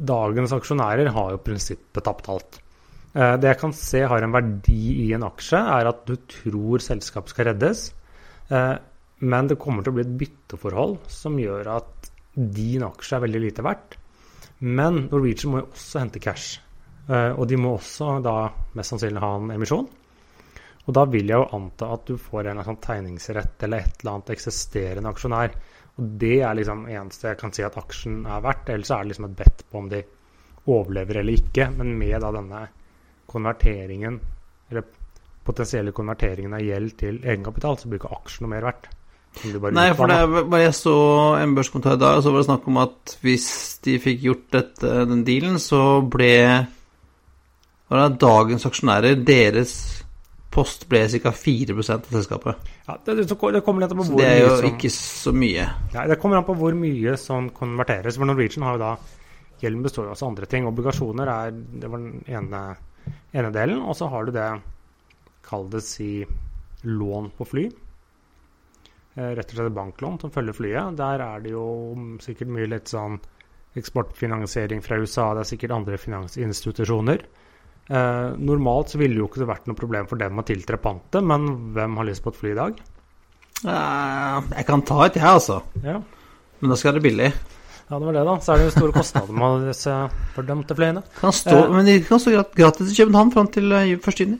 dagens 0.08 0.56
aksjonærer 0.56 1.12
har 1.14 1.34
jo 1.34 1.42
prinsippet 1.44 2.04
tapt 2.04 2.32
alt. 2.32 2.62
Det 3.16 3.48
jeg 3.48 3.56
kan 3.56 3.72
se 3.72 4.02
har 4.04 4.24
en 4.24 4.32
verdi 4.34 5.06
i 5.06 5.12
en 5.16 5.22
aksje, 5.24 5.56
er 5.56 5.88
at 5.88 6.02
du 6.04 6.18
tror 6.28 6.82
selskapet 6.84 7.32
skal 7.32 7.46
reddes. 7.48 7.86
Eh, 8.46 8.74
men 9.18 9.48
det 9.48 9.58
kommer 9.60 9.84
til 9.84 9.94
å 9.94 9.96
bli 9.96 10.04
et 10.04 10.16
bytteforhold 10.20 10.98
som 11.08 11.38
gjør 11.40 11.70
at 11.76 12.10
din 12.34 12.84
aksje 12.84 13.16
er 13.16 13.24
veldig 13.24 13.40
lite 13.46 13.64
verdt. 13.64 13.96
Men 14.58 15.06
Norwegian 15.10 15.52
må 15.52 15.62
jo 15.62 15.70
også 15.70 16.02
hente 16.02 16.20
cash. 16.20 16.58
Eh, 17.08 17.32
og 17.32 17.46
de 17.48 17.56
må 17.60 17.76
også 17.76 18.18
da 18.24 18.36
mest 18.76 18.92
sannsynlig 18.92 19.22
ha 19.22 19.30
en 19.38 19.54
emisjon. 19.54 19.86
Og 20.86 20.94
da 20.94 21.06
vil 21.10 21.32
jeg 21.32 21.40
jo 21.40 21.48
anta 21.56 21.88
at 21.96 22.04
du 22.06 22.18
får 22.20 22.50
en 22.50 22.62
sånn 22.66 22.82
tegningsrett 22.82 23.64
eller 23.66 23.82
et 23.82 24.02
eller 24.02 24.12
annet 24.12 24.34
eksisterende 24.36 25.10
aksjonær. 25.10 25.56
Og 25.96 26.12
det 26.20 26.36
er 26.44 26.58
liksom 26.58 26.84
eneste 26.92 27.32
jeg 27.32 27.40
kan 27.40 27.54
si 27.56 27.64
at 27.66 27.78
aksjen 27.80 28.20
er 28.28 28.44
verdt. 28.44 28.70
Ellers 28.74 28.92
er 28.92 29.02
det 29.02 29.12
liksom 29.14 29.30
et 29.30 29.38
bet 29.40 29.64
på 29.70 29.80
om 29.80 29.88
de 29.90 30.02
overlever 30.66 31.22
eller 31.22 31.40
ikke. 31.40 31.70
Men 31.78 31.96
med 31.98 32.20
da 32.22 32.30
denne 32.36 32.62
konverteringen, 33.26 34.20
eller 34.70 34.86
potensielle 35.46 35.94
konverteringen 35.94 36.54
av 36.54 36.62
gjeld 36.62 36.94
til 37.00 37.18
egenkapital, 37.24 37.80
så 37.80 37.88
blir 37.88 38.02
ikke 38.02 38.14
aksjen 38.20 38.46
noe 38.46 38.54
mer 38.54 38.68
verdt. 38.68 38.90
Nei, 39.76 39.90
for 39.98 40.08
det 40.10 40.46
var 40.48 40.62
jeg 40.62 40.74
så 40.78 40.96
en 41.40 41.52
børskommentar 41.56 41.98
i 41.98 42.00
dag, 42.00 42.16
og 42.18 42.24
så 42.24 42.32
var 42.32 42.42
det 42.42 42.48
snakk 42.48 42.70
om 42.70 42.80
at 42.82 43.16
hvis 43.22 43.50
de 43.84 43.98
fikk 44.02 44.24
gjort 44.24 44.48
dette, 44.56 44.94
den 45.10 45.22
dealen, 45.26 45.60
så 45.62 46.00
ble 46.02 46.32
var 47.86 48.02
det 48.02 48.18
dagens 48.18 48.66
aksjonærer 48.66 49.20
Deres 49.22 49.76
post 50.56 50.86
ble 50.88 51.02
ca. 51.12 51.32
4 51.36 51.76
av 51.76 52.08
selskapet. 52.08 52.70
Ja, 52.86 52.96
det, 53.04 53.26
det, 53.28 53.36
kommer 53.36 53.84
litt 53.84 53.92
an 53.92 54.00
på 54.00 54.06
hvor 54.08 54.16
mye 54.16 54.22
Det 54.22 54.30
er 54.30 54.40
jo 54.40 54.54
som, 54.56 54.68
ikke 54.70 54.90
så 54.94 55.32
mye. 55.36 55.66
Ja, 55.92 56.06
det 56.08 56.18
kommer 56.22 56.40
an 56.40 56.46
på 56.48 56.56
hvor 56.56 56.76
mye 56.76 57.16
som 57.20 57.50
konverteres. 57.54 58.16
For 58.16 58.28
Norwegian 58.28 58.64
har 58.66 58.78
jo 58.78 58.84
da 58.86 58.96
Gjelden 59.56 59.84
består 59.86 60.04
jo 60.04 60.12
også 60.12 60.26
av 60.26 60.32
andre 60.34 60.48
ting. 60.52 60.66
Obligasjoner 60.68 61.30
er 61.32 61.52
det 61.56 61.88
var 61.88 62.02
den 62.02 62.24
ene, 62.28 62.62
ene 63.32 63.52
delen. 63.54 63.78
Og 63.84 63.96
så 63.96 64.08
har 64.12 64.26
du 64.26 64.34
det 64.34 64.48
kall 65.46 65.68
det 65.72 65.80
si 65.86 66.10
lån 66.84 67.30
på 67.38 67.46
fly. 67.48 67.64
Eh, 69.16 69.32
rett 69.32 69.48
og 69.48 69.56
slett 69.56 69.72
banklån 69.72 70.20
som 70.20 70.32
følger 70.32 70.56
flyet. 70.56 70.96
Der 70.98 71.22
er 71.24 71.40
det 71.40 71.54
jo 71.54 71.66
sikkert 72.20 72.52
mye 72.52 72.68
litt 72.68 72.92
sånn 72.92 73.16
eksportfinansiering 73.76 74.82
fra 74.84 74.98
USA. 75.00 75.30
Det 75.34 75.44
er 75.44 75.50
sikkert 75.54 75.76
andre 75.76 76.00
finansinstitusjoner. 76.00 77.24
Eh, 77.86 78.28
normalt 78.36 78.92
så 78.92 79.00
ville 79.00 79.20
jo 79.20 79.28
ikke 79.30 79.40
det 79.44 79.48
vært 79.48 79.70
noe 79.70 79.78
problem 79.78 80.08
for 80.10 80.20
dem 80.20 80.36
å 80.36 80.44
tiltre 80.44 80.80
pantet, 80.82 81.24
men 81.24 81.72
hvem 81.76 81.96
har 82.00 82.08
lyst 82.08 82.24
på 82.24 82.32
et 82.34 82.40
fly 82.40 82.52
i 82.52 82.58
dag? 82.58 82.80
Uh, 83.64 84.42
jeg 84.52 84.66
kan 84.68 84.82
ta 84.84 84.98
et, 85.06 85.14
jeg, 85.16 85.24
altså. 85.24 85.62
Ja. 85.80 86.00
Men 86.60 86.72
da 86.72 86.76
skal 86.76 86.98
det 86.98 87.06
billig. 87.06 87.30
Ja, 87.86 87.96
det 87.96 88.02
var 88.02 88.16
det, 88.18 88.24
da. 88.26 88.34
Så 88.42 88.52
er 88.52 88.60
det 88.60 88.66
jo 88.66 88.74
store 88.74 88.96
kostnader 88.98 89.38
med 89.38 89.64
disse 89.70 89.94
fordømte 90.34 90.76
flyene. 90.76 91.04
Kan 91.20 91.32
stå, 91.32 91.54
eh, 91.62 91.72
men 91.72 91.88
de 91.88 91.94
kan 92.04 92.20
stå 92.20 92.34
gratis 92.58 92.90
i 92.92 92.98
København 92.98 93.32
fram 93.32 93.48
til 93.54 93.72
1.6. 93.78 94.36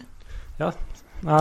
Ja, 0.60 0.72
Nei, 1.24 1.38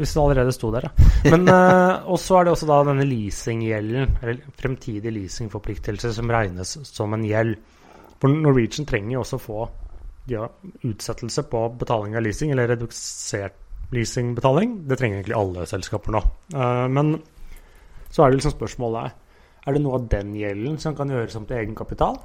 hvis 0.00 0.14
det 0.14 0.22
allerede 0.22 0.52
sto 0.56 0.70
der, 0.72 0.88
ja. 0.88 1.08
Men 1.28 1.44
uh, 1.52 2.06
også 2.14 2.38
er 2.38 2.46
det 2.46 2.54
også 2.54 2.68
da 2.70 2.78
denne 2.88 3.04
leasinggjelden, 3.08 4.16
eller 4.22 4.54
fremtidige 4.60 5.12
leasingforpliktelser, 5.14 6.14
som 6.16 6.32
regnes 6.32 6.78
som 6.88 7.14
en 7.14 7.26
gjeld. 7.26 7.58
For 8.18 8.32
Norwegian 8.32 8.88
trenger 8.88 9.18
jo 9.18 9.22
også 9.22 9.38
å 9.38 9.44
få 9.44 9.66
ja, 10.32 10.48
utsettelse 10.88 11.44
på 11.50 11.64
betaling 11.80 12.16
av 12.18 12.24
leasing, 12.24 12.54
eller 12.54 12.72
redusert 12.72 13.60
leasingbetaling. 13.94 14.82
Det 14.88 14.98
trenger 15.00 15.20
egentlig 15.20 15.38
alle 15.38 15.68
selskaper 15.68 16.16
nå. 16.16 16.24
Uh, 16.56 16.86
men 16.92 17.18
så 18.08 18.24
er 18.24 18.30
det 18.30 18.40
liksom 18.40 18.56
spørsmålet 18.56 19.24
er 19.68 19.76
det 19.76 19.84
noe 19.84 19.98
av 19.98 20.08
den 20.08 20.32
gjelden 20.36 20.80
som 20.80 20.96
kan 20.96 21.10
gjøres 21.12 21.36
om 21.36 21.46
til 21.48 21.60
egenkapital. 21.60 22.16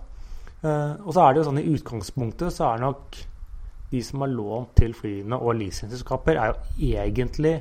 Uh, 0.63 0.96
og 1.04 1.12
så 1.12 1.26
er 1.26 1.34
det 1.34 1.42
jo 1.42 1.48
sånn 1.50 1.60
i 1.60 1.70
utgangspunktet 1.76 2.56
så 2.56 2.70
er 2.72 2.84
nok 2.86 3.20
de 3.93 4.01
som 4.03 4.23
har 4.25 4.34
lånt 4.34 4.73
til 4.79 4.95
flyene 4.97 5.38
og 5.38 5.60
leasingselskaper, 5.60 6.39
er 6.39 6.53
jo 6.53 6.89
egentlig 6.97 7.60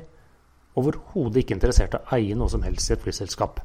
overhodet 0.79 1.43
ikke 1.43 1.57
interessert 1.59 1.93
i 1.93 2.01
å 2.01 2.17
eie 2.17 2.37
noe 2.37 2.49
som 2.49 2.65
helst 2.65 2.89
i 2.89 2.95
et 2.95 3.03
flyselskap. 3.03 3.61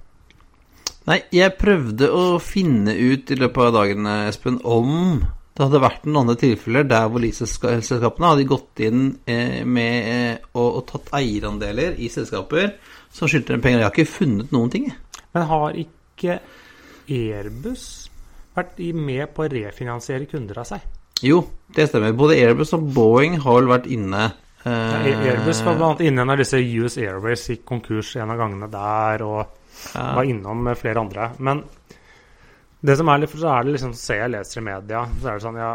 Nei, 1.08 1.22
jeg 1.32 1.56
prøvde 1.56 2.10
å 2.12 2.36
finne 2.42 2.92
ut 2.92 3.30
i 3.32 3.38
løpet 3.38 3.70
av 3.70 3.76
dagen, 3.78 4.08
Espen, 4.28 4.58
om 4.68 5.22
det 5.58 5.64
hadde 5.64 5.80
vært 5.82 6.04
noen 6.06 6.20
andre 6.20 6.36
tilfeller 6.38 6.84
der 6.86 7.08
hvor 7.10 7.24
leasingselskapene 7.24 8.28
hadde 8.34 8.44
gått 8.46 8.82
inn 8.84 9.08
eh, 9.26 9.64
med 9.66 10.10
eh, 10.12 10.44
og, 10.52 10.84
tatt 10.86 11.08
eierandeler 11.18 11.96
i 11.98 12.10
selskaper 12.12 12.76
som 13.10 13.26
skyldte 13.26 13.56
dem 13.56 13.64
penger. 13.64 13.80
Jeg 13.80 13.88
har 13.88 13.96
ikke 13.96 14.12
funnet 14.12 14.52
noen 14.54 14.70
ting. 14.70 14.86
Men 15.34 15.48
har 15.50 15.80
ikke 15.80 16.38
Airbus 17.08 17.88
vært 18.54 18.78
med 18.94 19.32
på 19.34 19.46
å 19.46 19.50
refinansiere 19.50 20.28
kunder 20.30 20.62
av 20.62 20.70
seg? 20.70 20.86
Jo, 21.24 21.42
det 21.74 21.88
stemmer. 21.90 22.14
Både 22.16 22.36
Airbus 22.38 22.74
og 22.76 22.86
Boeing 22.94 23.38
har 23.42 23.58
vel 23.58 23.70
vært 23.70 23.88
inne. 23.90 24.28
Ja, 24.64 25.00
eh, 25.02 25.24
Airbus 25.32 25.62
var 25.64 25.78
blant 25.78 25.98
annet 25.98 26.10
inne 26.10 26.26
når 26.26 26.42
disse 26.42 26.60
US 26.60 26.98
Airways 27.00 27.46
gikk 27.50 27.64
konkurs 27.68 28.14
en 28.18 28.34
av 28.34 28.40
gangene 28.40 28.68
der, 28.70 29.24
og 29.26 29.40
ja. 29.94 30.08
var 30.18 30.28
innom 30.28 30.70
flere 30.78 31.02
andre. 31.02 31.30
Men 31.38 31.62
det 32.80 32.98
som 32.98 33.10
er 33.10 33.22
litt, 33.22 33.32
for 33.32 33.42
så 33.42 33.52
er 33.54 33.66
det 33.66 33.76
liksom, 33.76 33.94
ser 33.98 34.22
jeg 34.22 34.34
leser 34.34 34.60
i 34.60 34.66
media, 34.68 35.04
så 35.18 35.30
er 35.30 35.38
det 35.38 35.46
sånn, 35.46 35.62
ja 35.62 35.72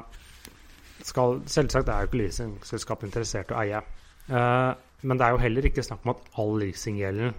skal, 1.04 1.42
Selvsagt 1.52 1.90
er 1.92 2.04
jo 2.04 2.10
ikke 2.10 2.22
leasingselskap 2.22 3.04
interessert 3.04 3.52
i 3.52 3.56
å 3.56 3.64
eie. 3.64 3.82
Eh, 4.30 4.70
men 5.04 5.20
det 5.20 5.26
er 5.26 5.36
jo 5.36 5.42
heller 5.42 5.68
ikke 5.68 5.84
snakk 5.84 6.06
om 6.06 6.14
at 6.14 6.38
all 6.40 6.54
leasinggjelden 6.62 7.34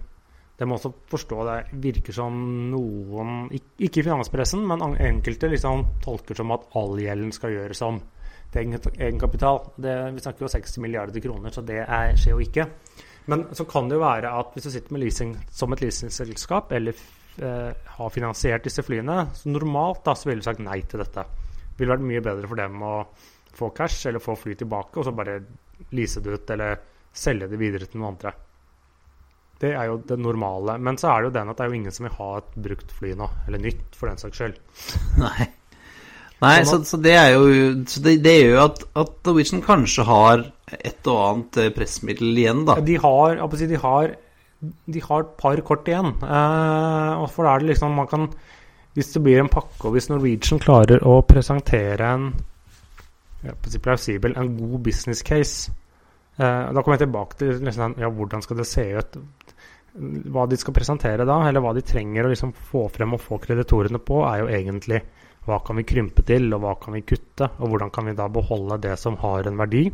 Det 0.55 0.67
må 0.67 0.77
også 0.77 0.93
forstå 1.11 1.37
det 1.49 1.55
virker 1.83 2.15
som 2.15 2.35
noen 2.71 3.49
Ikke 3.51 3.99
i 3.99 4.05
finanspressen, 4.05 4.61
men 4.67 4.83
enkelte 4.93 5.49
liksom 5.51 5.83
tolker 6.03 6.37
som 6.39 6.53
at 6.55 6.69
all 6.79 6.95
gjelden 7.01 7.33
skal 7.35 7.55
gjøres 7.55 7.81
om 7.85 7.99
til 8.53 8.77
egenkapital. 8.95 9.59
Det, 9.75 9.95
vi 10.15 10.23
snakker 10.23 10.45
jo 10.45 10.51
60 10.53 10.79
milliarder 10.83 11.23
kroner, 11.23 11.51
så 11.51 11.63
det 11.65 11.81
er, 11.83 12.13
skjer 12.15 12.37
jo 12.37 12.45
ikke. 12.45 12.69
Men 13.31 13.47
så 13.57 13.65
kan 13.67 13.89
det 13.89 13.97
jo 13.97 14.05
være 14.05 14.31
at 14.39 14.53
hvis 14.53 14.67
du 14.67 14.71
sitter 14.71 14.95
med 14.95 15.03
leasing 15.03 15.35
som 15.51 15.73
et 15.73 15.81
leasingselskap, 15.83 16.71
eller 16.77 16.95
eh, 17.41 17.71
har 17.97 18.13
finansiert 18.13 18.63
disse 18.63 18.85
flyene, 18.85 19.25
så 19.33 19.51
normalt 19.51 20.05
da 20.05 20.15
så 20.15 20.29
ville 20.29 20.45
du 20.45 20.47
sagt 20.47 20.63
nei 20.63 20.79
til 20.87 21.01
dette. 21.03 21.25
Det 21.65 21.81
ville 21.81 21.97
vært 21.97 22.07
mye 22.07 22.23
bedre 22.23 22.51
for 22.51 22.61
dem 22.61 22.85
å 22.85 22.95
få 23.55 23.71
cash 23.75 24.07
eller 24.07 24.23
få 24.23 24.37
fly 24.39 24.55
tilbake, 24.61 24.99
og 24.99 25.07
så 25.07 25.15
bare 25.15 25.39
lease 25.95 26.23
det 26.23 26.37
ut 26.37 26.55
eller 26.55 26.77
selge 27.15 27.49
det 27.51 27.59
videre 27.59 27.89
til 27.89 27.99
noen 27.99 28.13
andre. 28.13 28.35
Det 29.65 29.73
er 29.73 29.89
jo 29.89 29.99
det 30.07 30.17
normale. 30.21 30.77
Men 30.77 30.97
så 31.01 31.11
er 31.11 31.21
det 31.21 31.31
jo 31.31 31.35
den 31.39 31.51
at 31.51 31.59
det 31.59 31.65
er 31.65 31.73
jo 31.73 31.81
ingen 31.81 31.95
som 31.95 32.07
vil 32.07 32.17
ha 32.19 32.31
et 32.39 32.57
brukt 32.69 32.95
fly 32.95 33.13
nå, 33.17 33.29
eller 33.49 33.63
nytt 33.65 33.97
for 33.97 34.11
den 34.11 34.21
saks 34.21 34.41
skyld. 34.41 34.59
Nei. 35.25 35.51
Nei, 36.43 36.57
så, 36.67 36.81
så 36.83 36.97
det 36.99 37.13
er 37.15 37.29
jo 37.31 37.45
Så 37.87 38.01
det, 38.03 38.17
det 38.25 38.33
gjør 38.35 38.49
jo 38.51 38.63
at, 38.65 38.81
at 39.01 39.13
Norwegian 39.27 39.63
kanskje 39.63 40.03
har 40.07 40.43
et 40.75 41.07
og 41.07 41.19
annet 41.21 41.59
eh, 41.61 41.71
pressmiddel 41.73 42.41
igjen, 42.41 42.65
da. 42.67 42.75
De 42.83 42.97
har, 42.99 43.39
de 43.39 43.79
har, 43.79 44.15
de 44.97 45.03
har 45.05 45.23
et 45.23 45.31
par 45.39 45.61
kort 45.67 45.87
igjen. 45.87 46.11
Eh, 46.19 47.13
og 47.21 47.29
for 47.31 47.47
da 47.47 47.55
er 47.55 47.63
det 47.63 47.71
liksom 47.71 47.95
man 47.95 48.09
kan 48.11 48.27
Hvis 48.95 49.13
det 49.13 49.23
blir 49.23 49.39
en 49.41 49.51
pakke, 49.51 49.87
og 49.87 49.95
hvis 49.95 50.09
Norwegian 50.09 50.61
klarer 50.63 51.03
å 51.03 51.21
presentere 51.27 52.11
en 52.15 52.29
plausibel, 53.83 54.33
en 54.35 54.55
god 54.57 54.79
business 54.81 55.21
case 55.21 55.71
eh, 56.39 56.71
Da 56.73 56.81
kommer 56.81 56.95
jeg 56.95 57.05
tilbake 57.05 57.37
til 57.37 57.59
liksom, 57.61 57.95
ja, 58.01 58.09
hvordan 58.09 58.41
skal 58.41 58.57
det 58.57 58.67
se 58.67 58.85
ut. 58.97 59.19
Hva 59.95 60.45
de 60.51 60.57
skal 60.59 60.75
presentere 60.75 61.27
da, 61.27 61.37
eller 61.47 61.63
hva 61.63 61.71
de 61.75 61.83
trenger 61.85 62.27
å 62.27 62.31
liksom 62.31 62.51
få 62.71 62.87
frem 62.91 63.15
og 63.15 63.21
få 63.23 63.39
kreditorene 63.43 64.01
på, 64.03 64.21
er 64.27 64.41
jo 64.41 64.49
egentlig 64.51 64.99
hva 65.45 65.59
kan 65.63 65.77
vi 65.77 65.85
krympe 65.87 66.25
til, 66.25 66.49
og 66.55 66.63
hva 66.63 66.73
kan 66.81 66.97
vi 66.97 67.05
kutte, 67.05 67.47
og 67.59 67.69
hvordan 67.69 67.93
kan 67.93 68.09
vi 68.09 68.15
da 68.17 68.25
beholde 68.33 68.79
det 68.83 68.95
som 68.99 69.15
har 69.21 69.47
en 69.47 69.61
verdi, 69.61 69.85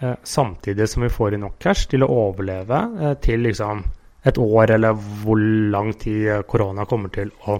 eh, 0.00 0.16
samtidig 0.22 0.88
som 0.90 1.06
vi 1.06 1.12
får 1.14 1.36
inn 1.36 1.46
nok 1.46 1.58
cash 1.62 1.88
til 1.88 2.04
å 2.04 2.10
overleve 2.26 2.82
eh, 2.98 3.16
til 3.22 3.46
liksom 3.46 3.84
et 4.26 4.38
år, 4.38 4.74
eller 4.76 4.98
hvor 5.22 5.40
lang 5.72 5.92
tid 5.94 6.28
eh, 6.28 6.44
korona 6.48 6.86
kommer 6.90 7.12
til 7.14 7.30
å 7.46 7.58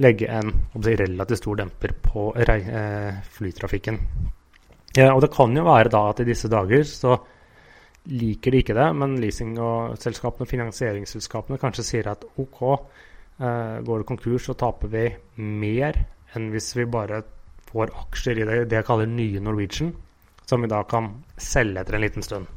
legge 0.00 0.30
en 0.32 0.52
relativt 0.80 1.42
stor 1.42 1.58
demper 1.60 1.92
på 2.02 2.30
eh, 2.40 3.18
flytrafikken. 3.36 3.98
Ja, 4.96 5.12
og 5.12 5.20
det 5.22 5.32
kan 5.34 5.54
jo 5.54 5.66
være 5.66 5.92
da 5.92 6.06
at 6.10 6.22
i 6.22 6.26
disse 6.26 6.48
dager 6.50 6.86
så 6.88 7.18
liker 8.08 8.54
de 8.54 8.62
ikke 8.62 8.76
det, 8.76 8.88
men 8.96 9.18
leasing- 9.20 9.58
og 9.60 9.98
selskapene, 10.00 10.48
finansieringsselskapene 10.48 11.60
kanskje 11.60 11.84
sier 11.84 12.10
at 12.12 12.24
ok, 12.40 12.62
eh, 13.40 13.80
går 13.84 14.02
det 14.02 14.08
konkurs, 14.08 14.48
så 14.48 14.56
taper 14.56 14.88
vi 14.88 15.04
mer 15.36 15.98
enn 16.34 16.50
hvis 16.54 16.72
vi 16.76 16.86
bare 16.86 17.22
får 17.70 17.92
aksjer 18.06 18.40
i 18.40 18.46
det, 18.48 18.62
det 18.70 18.80
jeg 18.80 18.88
kaller 18.88 19.10
nye 19.10 19.42
Norwegian, 19.42 19.92
som 20.46 20.62
vi 20.62 20.70
da 20.70 20.82
kan 20.88 21.12
selge 21.38 21.82
etter 21.82 21.98
en 21.98 22.04
liten 22.06 22.26
stund. 22.26 22.48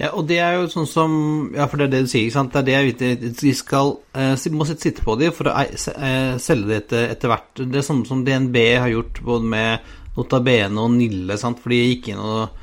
Ja, 0.00 0.10
og 0.16 0.24
det 0.26 0.38
er 0.40 0.56
jo 0.56 0.70
sånn 0.72 0.86
som 0.88 1.12
Ja, 1.54 1.66
for 1.68 1.78
det 1.78 1.86
er 1.86 1.92
det 1.92 2.06
du 2.06 2.10
sier, 2.10 2.24
ikke 2.26 2.38
sant. 2.38 2.54
Det 2.54 2.60
er 2.62 2.66
det 2.66 2.74
jeg 2.74 2.86
vet 2.88 3.36
De 3.38 3.52
skal 3.54 3.92
eh, 4.16 4.46
må 4.56 4.66
sitte 4.66 5.04
på 5.04 5.14
dem 5.20 5.34
for 5.36 5.50
å 5.50 5.54
eh, 5.60 6.38
selge 6.42 6.70
det 6.70 6.78
etter, 6.84 7.04
etter 7.12 7.30
hvert. 7.30 7.60
Det 7.60 7.78
er 7.78 7.86
sånn 7.86 8.02
som 8.08 8.24
DNB 8.26 8.56
har 8.80 8.90
gjort 8.90 9.20
både 9.26 9.52
med 9.52 9.92
Notabene 10.16 10.80
og 10.82 10.96
Nille, 10.96 11.36
sant. 11.38 11.60
For 11.62 11.74
de 11.74 11.82
gikk 11.82 12.10
inn 12.10 12.22
og, 12.24 12.56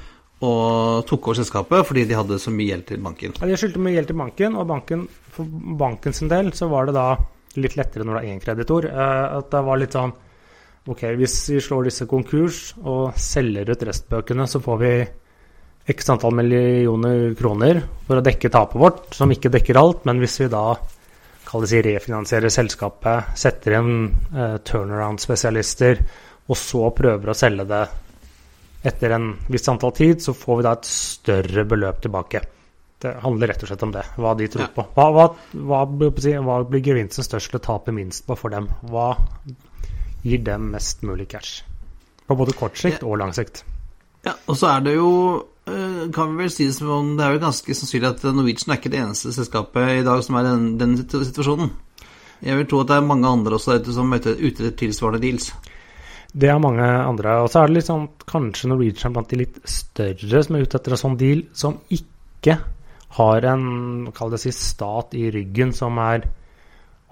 og 0.46 1.06
tok 1.10 1.32
over 1.32 1.40
selskapet 1.40 1.88
fordi 1.88 2.04
de 2.06 2.18
hadde 2.18 2.38
så 2.42 2.54
mye 2.54 2.70
gjeld 2.70 2.86
til 2.92 3.02
banken. 3.02 3.34
Ja, 3.42 3.50
de 3.50 3.58
skyldte 3.58 3.82
mye 3.82 3.96
gjeld 3.96 4.12
til 4.12 4.20
banken, 4.20 4.58
og 4.60 4.70
banken, 4.70 5.08
for 5.34 5.50
bankens 5.80 6.22
del 6.30 6.52
så 6.58 6.70
var 6.70 6.88
det 6.88 6.98
da 6.98 7.10
litt 7.58 7.78
lettere 7.80 8.06
når 8.06 8.20
det 8.20 8.24
er 8.24 8.36
én 8.36 8.42
kreditor. 8.44 8.90
Eh, 8.90 9.38
at 9.40 9.52
det 9.54 9.64
var 9.66 9.82
litt 9.82 9.98
sånn 9.98 10.16
Ok, 10.88 11.02
hvis 11.20 11.34
vi 11.52 11.60
slår 11.60 11.90
disse 11.90 12.06
konkurs 12.08 12.70
og 12.80 13.18
selger 13.20 13.68
ut 13.68 13.82
restbøkene, 13.84 14.46
så 14.48 14.62
får 14.64 14.78
vi 14.80 14.92
x 15.92 16.10
antall 16.14 16.32
millioner 16.38 17.34
kroner 17.36 17.82
for 18.08 18.22
å 18.22 18.24
dekke 18.24 18.52
tapet 18.54 18.80
vårt, 18.80 19.10
som 19.12 19.34
ikke 19.36 19.52
dekker 19.52 19.80
alt. 19.82 20.06
Men 20.08 20.22
hvis 20.24 20.38
vi 20.40 20.48
da 20.54 20.78
si 21.68 21.82
refinansierer 21.84 22.56
selskapet, 22.56 23.36
setter 23.36 23.76
inn 23.82 23.92
eh, 24.32 24.56
turnaround-spesialister, 24.64 26.00
og 26.48 26.56
så 26.56 26.88
prøver 26.96 27.34
å 27.34 27.36
selge 27.36 27.68
det 27.68 27.84
etter 28.88 29.14
en 29.18 29.32
viss 29.52 29.68
antall 29.72 29.94
tid, 29.98 30.22
så 30.24 30.34
får 30.38 30.60
vi 30.60 30.66
da 30.68 30.76
et 30.78 30.88
større 30.90 31.66
beløp 31.68 32.00
tilbake. 32.06 32.42
Det 32.98 33.12
handler 33.22 33.52
rett 33.52 33.62
og 33.62 33.70
slett 33.70 33.84
om 33.86 33.92
det, 33.94 34.04
hva 34.18 34.34
de 34.40 34.48
tror 34.50 34.64
Ja. 34.66 34.70
på. 34.74 34.86
Hva, 34.96 35.08
hva, 35.14 35.26
hva, 35.54 35.82
hva 35.86 36.56
blir 36.66 36.82
gevinsten 36.82 37.26
størst 37.26 37.52
til 37.52 37.60
å 37.60 37.66
tape 37.68 37.94
minst 37.94 38.26
på 38.26 38.38
for 38.40 38.50
dem? 38.50 38.70
Hva 38.90 39.12
gir 40.24 40.42
dem 40.44 40.72
mest 40.74 41.04
mulig 41.06 41.28
cash? 41.30 41.62
På 42.28 42.36
både 42.36 42.56
kort 42.58 42.78
sikt 42.80 43.06
og 43.06 43.20
lang 43.22 43.36
sikt. 43.38 43.64
Ja, 44.26 44.34
og 44.48 44.58
så 44.58 44.72
er 44.74 44.82
det 44.84 44.96
jo 44.98 45.12
eh, 45.70 46.08
kan 46.12 46.34
vi 46.34 46.42
vel 46.42 46.52
si 46.52 46.66
det 46.68 46.74
som 46.76 46.90
om 46.92 47.14
det 47.20 47.24
er 47.28 47.38
jo 47.38 47.44
ganske 47.46 47.76
sannsynlig 47.78 48.10
at 48.10 48.26
Norwegian 48.34 48.74
er 48.74 48.82
ikke 48.82 48.92
det 48.92 49.04
eneste 49.04 49.32
selskapet 49.36 50.02
i 50.02 50.04
dag 50.08 50.24
som 50.26 50.36
er 50.40 50.48
i 50.48 50.50
den, 50.50 50.66
den 50.82 50.98
situasjonen. 50.98 51.70
Jeg 52.44 52.58
vil 52.60 52.68
tro 52.70 52.82
at 52.82 52.92
det 52.92 52.98
er 52.98 53.08
mange 53.08 53.30
andre 53.30 53.58
også 53.58 53.78
som 53.94 54.12
er 54.14 54.20
ute 54.26 54.36
ute 54.36 54.66
etter 54.66 54.76
tilsvarende 54.82 55.22
deals. 55.22 55.52
Det 56.34 56.50
er 56.50 56.60
mange 56.60 56.84
andre. 56.84 57.38
Og 57.44 57.50
så 57.52 57.62
er 57.64 57.68
det 57.70 57.78
litt 57.78 57.88
sånn 57.90 58.08
kanskje 58.28 58.70
Norwegian 58.72 59.14
blant 59.16 59.30
de 59.32 59.40
litt 59.44 59.62
større 59.70 60.44
som 60.44 60.56
er 60.58 60.66
ute 60.68 60.78
etter 60.80 60.92
en 60.96 61.04
sånn 61.04 61.18
deal, 61.20 61.46
som 61.54 61.80
ikke 61.90 62.58
har 63.18 63.48
en 63.50 64.12
kall 64.14 64.34
det 64.34 64.42
si, 64.44 64.52
stat 64.52 65.16
i 65.18 65.30
ryggen 65.34 65.72
som 65.74 65.98
er, 66.04 66.28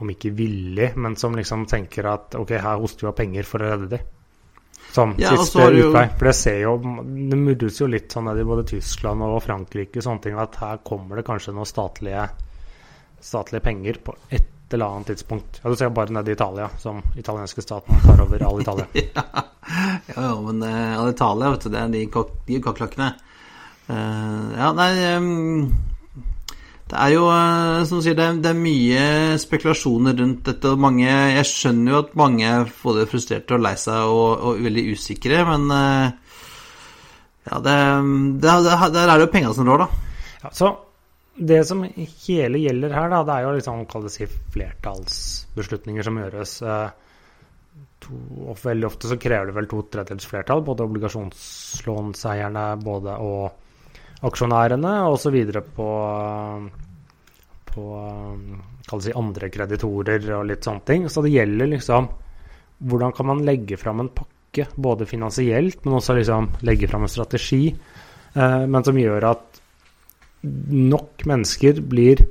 om 0.04 0.10
ikke 0.12 0.34
villig, 0.36 0.92
men 1.00 1.16
som 1.16 1.36
liksom 1.38 1.64
tenker 1.72 2.06
at 2.12 2.36
ok, 2.36 2.52
her 2.60 2.82
hoster 2.82 3.08
vi 3.08 3.12
av 3.14 3.16
penger 3.16 3.48
for 3.48 3.64
å 3.64 3.72
redde 3.72 3.90
dem. 3.96 4.12
Som 4.92 5.16
Ja, 5.18 5.32
siste 5.36 5.60
har 5.60 5.72
jo- 5.72 5.90
utvei. 5.90 6.10
For 6.18 6.26
det 6.26 6.36
ser 6.36 6.60
jo 6.62 6.78
Det 6.78 7.38
murres 7.38 7.80
jo 7.80 7.88
litt 7.88 8.10
sånn 8.12 8.26
ned 8.26 8.40
i 8.40 8.44
både 8.44 8.66
Tyskland 8.68 9.22
og 9.24 9.42
Frankrike 9.44 10.02
sånne 10.04 10.22
ting, 10.22 10.38
at 10.38 10.56
her 10.56 10.78
kommer 10.78 11.16
det 11.16 11.26
kanskje 11.26 11.54
noen 11.54 11.66
statlige, 11.66 12.30
statlige 13.20 13.64
penger 13.64 13.94
på 14.04 14.16
et 14.32 14.46
eller 14.74 14.86
annet 14.86 15.08
tidspunkt. 15.08 15.60
Ja, 15.64 15.70
Du 15.70 15.76
ser 15.76 15.90
bare 15.90 16.14
nede 16.14 16.32
i 16.32 16.34
Italia, 16.34 16.70
som 16.78 17.02
italienske 17.16 17.62
staten 17.62 17.96
tar 18.06 18.22
over 18.22 18.44
all 18.44 18.62
Italia. 18.62 18.86
ja, 18.94 19.24
ja, 20.16 20.42
men 20.42 20.64
uh, 20.64 21.00
Alitalia, 21.00 21.52
vet 21.52 21.66
du, 21.66 21.70
det 21.70 21.82
er 21.82 21.92
de, 21.94 22.06
kok 22.12 22.32
de 22.48 22.62
kakerlakkene. 22.64 23.12
Uh, 23.86 24.56
ja, 24.58 24.72
nei 24.74 24.90
um, 25.14 25.68
Det 26.90 26.98
er 26.98 27.12
jo, 27.14 27.28
uh, 27.30 27.84
som 27.86 28.00
du 28.02 28.06
sier, 28.06 28.18
det 28.18 28.26
er, 28.26 28.40
det 28.42 28.50
er 28.52 28.58
mye 28.58 29.04
spekulasjoner 29.42 30.18
rundt 30.18 30.46
dette. 30.50 30.72
og 30.74 30.82
mange, 30.82 31.06
Jeg 31.10 31.46
skjønner 31.50 31.92
jo 31.94 32.02
at 32.02 32.16
mange 32.18 32.50
er 32.50 32.74
både 32.82 33.06
frustrerte 33.10 33.58
og 33.58 33.66
lei 33.66 33.76
seg 33.78 34.10
og, 34.10 34.50
og 34.50 34.64
veldig 34.66 34.88
usikre, 34.98 35.44
men 35.52 35.70
uh, 35.70 36.42
ja, 37.46 37.62
det, 37.62 37.78
det, 38.42 38.58
det, 38.66 38.82
der 38.98 39.06
er 39.06 39.14
det 39.14 39.28
jo 39.28 39.34
penga 39.34 39.54
som 39.54 39.70
rår, 39.70 39.86
da. 39.86 40.20
Ja, 40.42 40.54
så 40.54 40.74
det 41.36 41.64
som 41.68 41.84
hele 41.84 42.60
gjelder 42.62 42.94
her, 42.96 43.10
da, 43.12 43.24
det 43.28 43.34
er 43.34 43.44
jo 43.44 43.56
liksom, 43.58 43.82
si, 44.12 44.28
flertallsbeslutninger 44.56 46.08
som 46.08 46.20
gjøres. 46.22 46.56
Eh, 46.64 46.88
to, 48.06 48.20
og 48.46 48.60
veldig 48.62 48.88
ofte 48.88 49.12
så 49.12 49.20
krever 49.20 49.50
det 49.50 49.58
vel 49.58 49.68
to 49.72 49.82
tredjedels 49.92 50.30
flertall, 50.30 50.64
både 50.64 50.88
obligasjonslånseierne 50.88 52.66
både 52.84 53.18
og 53.20 54.26
aksjonærene, 54.26 54.94
og 55.10 55.18
så 55.20 55.32
videre 55.34 55.62
på, 55.66 55.90
på 57.74 57.84
si, 59.04 59.12
andre 59.12 59.52
kreditorer 59.52 60.32
og 60.38 60.48
litt 60.50 60.64
sånne 60.66 60.88
ting. 60.88 61.10
Så 61.12 61.26
det 61.26 61.36
gjelder 61.36 61.74
liksom 61.76 62.08
hvordan 62.86 63.14
kan 63.16 63.30
man 63.30 63.44
legge 63.48 63.78
fram 63.80 64.02
en 64.04 64.12
pakke, 64.12 64.70
både 64.80 65.08
finansielt, 65.08 65.84
men 65.84 65.98
også 65.98 66.16
liksom 66.16 66.50
legge 66.68 66.88
fram 66.88 67.04
en 67.04 67.12
strategi, 67.12 67.68
eh, 67.72 68.64
men 68.72 68.88
som 68.88 69.00
gjør 69.00 69.30
at 69.34 69.62
nok 70.46 71.26
mennesker 71.30 71.82
blir 71.82 72.24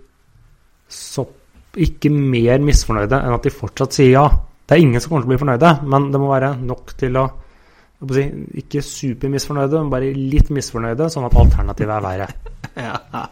så 0.90 1.26
ikke 1.74 2.10
mer 2.12 2.62
misfornøyde 2.62 3.18
enn 3.18 3.34
at 3.34 3.46
de 3.46 3.52
fortsatt 3.54 3.96
sier 3.96 4.14
ja. 4.14 4.26
Det 4.64 4.76
er 4.76 4.84
ingen 4.84 5.02
som 5.02 5.10
kommer 5.10 5.24
til 5.24 5.28
å 5.28 5.34
bli 5.34 5.42
fornøyde, 5.42 5.70
men 5.92 6.06
det 6.12 6.20
må 6.22 6.30
være 6.30 6.54
nok 6.64 6.94
til 6.96 7.18
å 7.20 7.26
si, 8.14 8.24
ikke 8.62 8.80
supermisfornøyde, 8.84 9.80
men 9.82 9.90
bare 9.92 10.12
litt 10.16 10.48
misfornøyde, 10.54 11.10
sånn 11.12 11.26
at 11.28 11.36
alternativet 11.36 11.92
er 11.92 12.04
verre. 12.04 12.28
ja, 12.86 13.24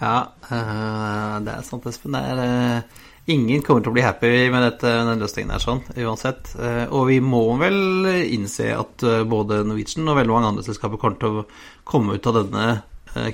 ja 0.00 0.16
eh, 0.50 1.36
det 1.46 1.54
er 1.54 1.66
sant, 1.66 1.86
Espen. 1.86 2.16
Det 2.16 2.22
er, 2.32 2.42
eh, 2.42 3.04
ingen 3.36 3.62
kommer 3.62 3.84
til 3.84 3.92
å 3.92 3.96
bli 3.96 4.02
happy 4.02 4.32
med 4.50 4.66
dette, 4.66 4.96
den 5.10 5.22
løsningen 5.22 5.54
her, 5.54 5.62
sånn, 5.62 5.84
uansett. 5.94 6.56
Eh, 6.58 6.82
og 6.90 7.06
vi 7.12 7.20
må 7.22 7.44
vel 7.62 8.10
innse 8.24 8.72
at 8.74 9.06
både 9.30 9.62
Norwegian 9.68 10.10
og 10.10 10.18
veldig 10.18 10.34
mange 10.34 10.52
andre 10.54 10.66
selskaper 10.66 11.00
kommer 11.00 11.22
til 11.22 11.38
å 11.44 11.46
komme 11.86 12.18
ut 12.18 12.30
av 12.32 12.42
denne 12.42 12.66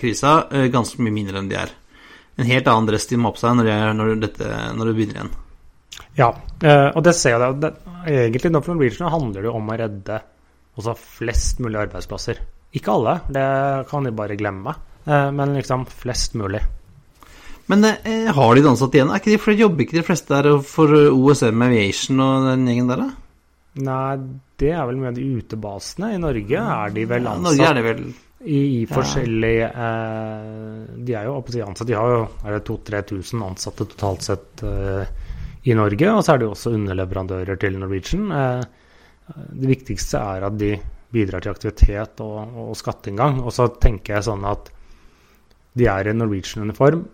krisa 0.01 0.35
eh, 0.53 0.69
ganske 0.73 1.03
mye 1.03 1.15
mindre 1.15 1.41
enn 1.41 1.51
de 1.51 1.59
er. 1.61 1.73
En 2.41 2.49
helt 2.49 2.69
annen 2.71 2.89
dress 2.89 3.09
de 3.11 3.19
må 3.21 3.31
ha 3.31 3.37
på 3.37 3.43
seg 3.43 3.57
når, 3.59 3.69
de 3.69 3.73
er, 3.75 3.95
når, 3.97 4.13
dette, 4.23 4.51
når 4.77 4.91
det 4.91 4.97
begynner 4.97 5.19
igjen. 5.19 5.33
Ja, 6.19 6.31
eh, 6.63 6.89
og 6.95 7.03
det 7.07 7.15
ser 7.19 7.37
jeg. 7.37 7.59
Det, 7.63 7.73
egentlig 8.09 8.53
for 8.65 8.75
Norwegian 8.75 9.13
handler 9.13 9.47
det 9.47 9.53
om 9.53 9.71
å 9.71 9.79
redde 9.81 10.21
også 10.81 10.97
flest 11.19 11.61
mulig 11.63 11.81
arbeidsplasser. 11.83 12.41
Ikke 12.77 12.95
alle, 12.95 13.17
det 13.33 13.47
kan 13.91 14.07
de 14.07 14.15
bare 14.15 14.39
glemme. 14.41 14.75
Eh, 15.05 15.31
men 15.37 15.57
liksom 15.59 15.87
flest 15.91 16.37
mulig. 16.39 16.63
Men 17.71 17.85
eh, 17.87 18.31
har 18.35 18.55
de 18.55 18.63
ansatte 18.63 18.71
ansatt 18.73 18.97
igjen? 18.99 19.11
Er 19.11 19.23
ikke 19.23 19.35
de, 19.35 19.43
for 19.43 19.65
Jobber 19.65 19.87
ikke 19.87 20.01
de 20.01 20.07
fleste 20.07 20.37
der 20.37 20.63
for 20.67 20.95
OSM 21.11 21.67
Aviation 21.67 22.25
og 22.25 22.49
den 22.51 22.67
gjengen 22.71 22.91
der, 22.91 23.05
da? 23.05 23.11
Nei, 23.81 24.17
det 24.59 24.73
er 24.75 24.89
vel 24.89 24.99
med 24.99 25.15
de 25.15 25.29
utebasene. 25.39 26.15
I 26.17 26.23
Norge 26.23 26.65
er 26.65 26.97
de 26.97 27.07
vel 27.07 27.29
Ja, 27.29 27.37
ansatt 27.37 27.47
Norge 27.47 27.69
er 27.69 27.79
det 27.79 27.87
vel 27.87 28.03
i, 28.41 28.61
i 28.81 28.85
forskjellige 28.89 29.67
eh, 29.69 30.95
De 31.05 31.17
er 31.17 31.29
jo 31.29 31.41
til 31.45 31.65
ansatt. 31.65 31.89
De 31.89 31.99
har 31.99 32.15
jo 32.15 32.23
er 32.45 32.57
det 32.57 32.63
2000-3000 32.69 33.45
ansatte 33.45 33.87
totalt 33.93 34.25
sett 34.25 34.65
eh, 34.65 35.13
i 35.69 35.77
Norge. 35.77 36.09
Og 36.15 36.25
så 36.25 36.33
er 36.33 36.41
det 36.41 36.49
jo 36.49 36.55
også 36.55 36.75
underleverandører 36.79 37.61
til 37.61 37.79
Norwegian. 37.81 38.33
Eh, 38.33 38.65
det 39.61 39.71
viktigste 39.75 40.23
er 40.23 40.49
at 40.49 40.59
de 40.59 40.75
bidrar 41.13 41.45
til 41.45 41.53
aktivitet 41.53 42.23
og, 42.25 42.57
og 42.65 42.77
skatteinngang. 42.79 43.43
Og 43.45 43.53
så 43.55 43.69
tenker 43.77 44.17
jeg 44.17 44.31
sånn 44.31 44.47
at 44.49 44.73
de 45.77 45.89
er 45.91 46.11
i 46.11 46.17
Norwegian-uniform. 46.17 47.05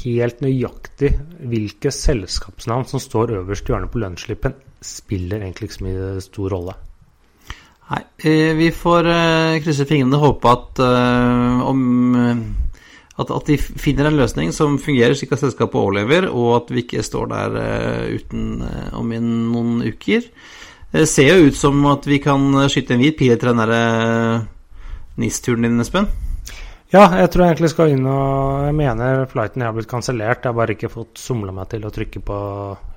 Helt 0.00 0.40
nøyaktig 0.44 1.12
hvilke 1.50 1.92
selskapsnavn 1.92 2.86
som 2.88 3.02
står 3.02 3.36
øverst 3.40 3.68
i 3.68 3.74
hjørnet 3.74 3.92
på 3.92 4.00
lønnsslippen, 4.00 4.54
spiller 4.80 5.42
egentlig 5.42 5.68
ikke 5.68 5.80
så 5.80 5.86
mye 5.88 6.12
stor 6.24 6.54
rolle. 6.56 6.76
Nei, 7.90 8.04
eh, 8.22 8.52
vi 8.54 8.70
får 8.70 9.08
eh, 9.10 9.58
krysse 9.64 9.86
fingrene 9.88 10.18
og 10.18 10.26
håpe 10.28 10.52
at, 10.54 10.80
eh, 10.84 11.62
om, 11.66 11.80
at, 13.18 13.32
at 13.34 13.50
de 13.50 13.58
finner 13.58 14.06
en 14.06 14.20
løsning 14.20 14.54
som 14.54 14.78
fungerer 14.78 15.18
slik 15.18 15.34
at 15.34 15.42
selskapet 15.42 15.80
overlever, 15.80 16.28
og 16.30 16.54
at 16.60 16.70
vi 16.70 16.84
ikke 16.84 17.02
står 17.02 17.32
der 17.34 17.58
uten 18.14 18.62
om 18.94 19.10
noen 19.10 19.80
uker. 19.90 20.30
Det 20.90 21.06
ser 21.06 21.28
jo 21.30 21.50
ut 21.50 21.58
som 21.58 21.84
at 21.86 22.06
vi 22.06 22.18
kan 22.22 22.48
skyte 22.70 22.96
en 22.96 23.02
hvit 23.02 23.18
pil 23.18 23.34
etter 23.34 23.52
den 23.52 23.62
der 23.62 23.74
eh, 23.76 24.48
NIS-turen 25.22 25.66
din, 25.66 25.82
Espen. 25.82 26.08
Ja, 26.90 27.04
jeg 27.20 27.30
tror 27.30 27.44
jeg 27.44 27.54
egentlig 27.54 27.70
skal 27.70 27.92
inn 27.92 28.06
og 28.10 28.64
Jeg 28.66 28.74
mener 28.74 29.28
flighten 29.30 29.62
har 29.62 29.76
blitt 29.76 29.90
kansellert. 29.90 30.42
Jeg 30.42 30.50
har 30.50 30.58
bare 30.58 30.74
ikke 30.74 30.90
fått 30.90 31.22
somla 31.22 31.54
meg 31.54 31.70
til 31.70 31.86
å 31.86 31.94
trykke 31.94 32.22
på 32.26 32.40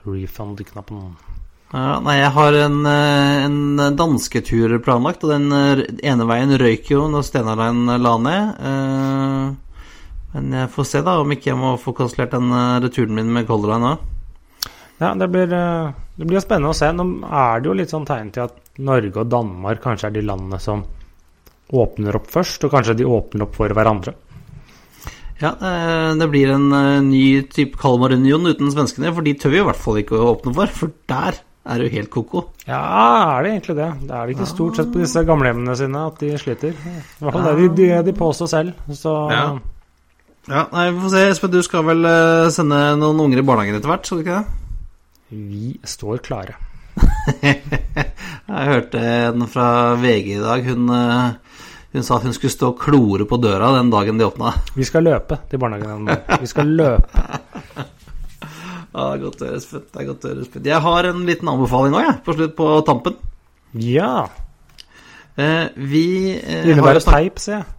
refund-knappen. 0.09 1.32
Ja, 1.73 1.97
nei, 2.05 2.19
jeg 2.19 2.29
har 2.35 2.53
en, 2.53 2.85
eh, 2.85 3.43
en 3.47 3.97
dansketur 3.97 4.75
planlagt, 4.85 5.23
og 5.25 5.31
den 5.33 5.49
eh, 5.57 5.81
ene 6.05 6.27
veien 6.29 6.53
røyk 6.61 6.91
jo 6.93 7.07
når 7.09 7.25
Stenarein 7.25 7.87
la 7.97 8.17
ned. 8.21 8.65
Eh, 8.71 9.59
Men 10.33 10.49
jeg 10.57 10.69
får 10.73 10.85
se 10.89 11.01
da 11.05 11.19
om 11.21 11.29
ikke 11.33 11.51
jeg 11.51 11.57
må 11.59 11.75
få 11.77 11.93
kansellert 11.97 12.31
den 12.33 12.49
eh, 12.49 12.79
returen 12.81 13.13
min 13.17 13.29
med 13.33 13.45
Color 13.49 13.73
Line 13.73 13.91
òg. 13.91 14.09
Ja, 15.01 15.13
det 15.17 15.27
blir, 15.33 15.53
eh, 15.53 15.91
det 16.17 16.27
blir 16.29 16.41
spennende 16.41 16.73
å 16.73 16.77
se. 16.77 16.89
Nå 16.93 17.05
er 17.25 17.61
det 17.61 17.69
jo 17.69 17.77
litt 17.77 17.93
sånn 17.93 18.05
tegn 18.05 18.31
til 18.33 18.45
at 18.47 18.59
Norge 18.81 19.21
og 19.21 19.29
Danmark 19.29 19.81
kanskje 19.83 20.09
er 20.09 20.15
de 20.17 20.25
landene 20.25 20.59
som 20.61 20.85
åpner 21.73 22.17
opp 22.17 22.29
først, 22.33 22.65
og 22.65 22.73
kanskje 22.73 22.97
de 22.97 23.09
åpner 23.09 23.45
opp 23.45 23.57
for 23.57 23.73
hverandre. 23.73 24.13
Ja, 25.41 25.55
eh, 25.57 26.13
det 26.17 26.29
blir 26.29 26.53
en 26.53 26.69
eh, 26.73 27.01
ny 27.01 27.25
type 27.49 27.77
Kalmarunion 27.81 28.45
uten 28.45 28.69
svenskene, 28.73 29.13
for 29.13 29.25
de 29.25 29.33
tør 29.33 29.53
vi 29.53 29.61
i 29.61 29.65
hvert 29.65 29.81
fall 29.81 29.97
ikke 30.01 30.17
å 30.17 30.35
åpne 30.35 30.53
for, 30.53 30.67
for 30.81 30.93
der 31.09 31.41
er 31.65 31.83
jo 31.83 31.91
helt 31.93 32.09
ko-ko. 32.11 32.41
Ja, 32.67 32.79
er 33.37 33.45
det 33.45 33.51
egentlig 33.53 33.75
det? 33.77 33.89
Det 34.07 34.15
er 34.15 34.25
det 34.27 34.35
ikke 34.35 34.49
stort 34.49 34.79
sett 34.79 34.89
på 34.91 34.99
disse 34.99 35.23
gamlehjemmene 35.27 35.75
sine 35.79 36.01
at 36.09 36.19
de 36.19 36.31
sliter. 36.41 36.73
I 36.75 37.23
hvert 37.23 37.37
fall 37.37 37.45
det 37.47 37.53
de, 37.61 37.69
de, 37.77 37.87
de 38.09 38.15
påstår 38.17 38.51
selv. 38.51 38.73
Så 38.91 39.13
Ja. 39.31 39.45
Ja, 40.43 40.65
nei, 40.73 40.89
vi 40.91 40.99
får 40.99 41.11
se. 41.13 41.19
Espen, 41.31 41.51
du 41.53 41.61
skal 41.63 41.85
vel 41.87 42.03
eh, 42.03 42.49
sende 42.51 42.75
noen 42.99 43.21
unger 43.23 43.39
i 43.39 43.45
barnehagen 43.47 43.77
etter 43.77 43.87
hvert, 43.93 44.03
skal 44.09 44.19
du 44.19 44.25
ikke 44.25 44.41
det? 44.41 44.59
vi 45.33 45.79
står 45.87 46.19
klare. 46.21 46.55
Jeg 47.43 48.67
hørte 48.69 48.99
en 48.99 49.47
fra 49.49 49.95
VG 49.97 50.35
i 50.35 50.41
dag. 50.43 50.67
Hun, 50.67 50.91
eh, 50.93 51.63
hun 51.93 52.05
sa 52.05 52.17
at 52.19 52.27
hun 52.27 52.35
skulle 52.35 52.53
stå 52.53 52.73
og 52.73 52.81
klore 52.83 53.25
på 53.29 53.39
døra 53.41 53.71
den 53.77 53.89
dagen 53.93 54.19
de 54.19 54.27
åpna. 54.27 54.51
Vi 54.75 54.85
skal 54.85 55.07
løpe 55.07 55.39
til 55.49 55.61
barnehagen. 55.63 56.11
Vi 56.41 56.49
skal 56.51 56.75
løpe. 56.77 57.25
Ja, 58.93 59.09
godt 59.17 59.41
å 59.41 59.49
høre, 59.49 59.59
Espen. 59.59 59.85
Det 59.89 60.01
er 60.01 60.09
godt 60.11 60.25
å 60.25 60.31
høre, 60.31 60.45
Espen. 60.45 60.65
Jeg 60.69 60.85
har 60.85 61.09
en 61.09 61.23
liten 61.25 61.49
anbefaling 61.49 61.95
òg, 61.97 62.03
jeg, 62.05 62.17
på 62.25 62.35
slutt 62.37 62.57
på 62.57 62.67
tampen. 62.85 63.15
Ja. 63.81 64.27
Eh, 65.33 65.71
vi 65.73 66.05
eh, 66.37 66.59
Det 66.61 66.75
innebærer 66.75 67.01
teip, 67.01 67.41
ser 67.41 67.57
jeg. 67.57 67.71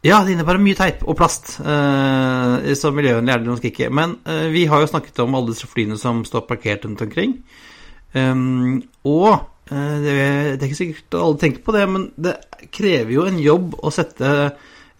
Ja, 0.00 0.22
det 0.24 0.32
innebærer 0.32 0.62
mye 0.64 0.78
teip 0.78 1.04
og 1.04 1.18
plast. 1.18 1.58
Eh, 1.60 2.70
så 2.74 2.90
miljøvennlig 2.96 3.34
er 3.34 3.42
det 3.42 3.50
nok 3.52 3.66
ikke. 3.68 3.90
Men 3.92 4.16
eh, 4.24 4.48
vi 4.50 4.64
har 4.70 4.82
jo 4.82 4.90
snakket 4.90 5.22
om 5.22 5.36
alle 5.38 5.52
disse 5.52 5.68
flyene 5.70 5.98
som 6.00 6.24
står 6.26 6.46
parkert 6.48 6.88
rundt 6.88 7.04
omkring. 7.04 7.36
Um, 8.10 8.80
og 9.06 9.44
eh, 9.70 9.96
det, 10.02 10.14
det 10.56 10.64
er 10.64 10.70
ikke 10.70 10.78
sikkert 10.80 11.18
alle 11.20 11.38
tenker 11.38 11.62
på 11.66 11.74
det, 11.76 11.84
men 11.86 12.08
det 12.18 12.34
krever 12.74 13.12
jo 13.14 13.26
en 13.28 13.38
jobb 13.38 13.76
å 13.78 13.92
sette 13.94 14.32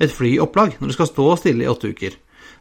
et 0.00 0.12
fly 0.14 0.36
i 0.36 0.42
opplag 0.44 0.76
når 0.78 0.92
det 0.92 0.96
skal 0.98 1.10
stå 1.10 1.26
stille 1.40 1.64
i 1.66 1.72
åtte 1.72 1.90
uker. 1.90 2.14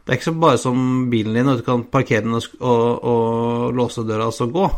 Det 0.03 0.13
er 0.13 0.19
ikke 0.19 0.29
så 0.31 0.35
bare 0.41 0.59
som 0.61 0.85
bilen 1.11 1.35
din, 1.37 1.49
og 1.51 1.59
du 1.59 1.65
kan 1.65 1.83
parkere 1.91 2.25
den 2.25 2.37
og, 2.37 2.53
og, 2.61 3.73
låse 3.77 4.05
døra 4.07 4.29
og 4.29 4.35
så 4.35 4.49
gå. 4.51 4.69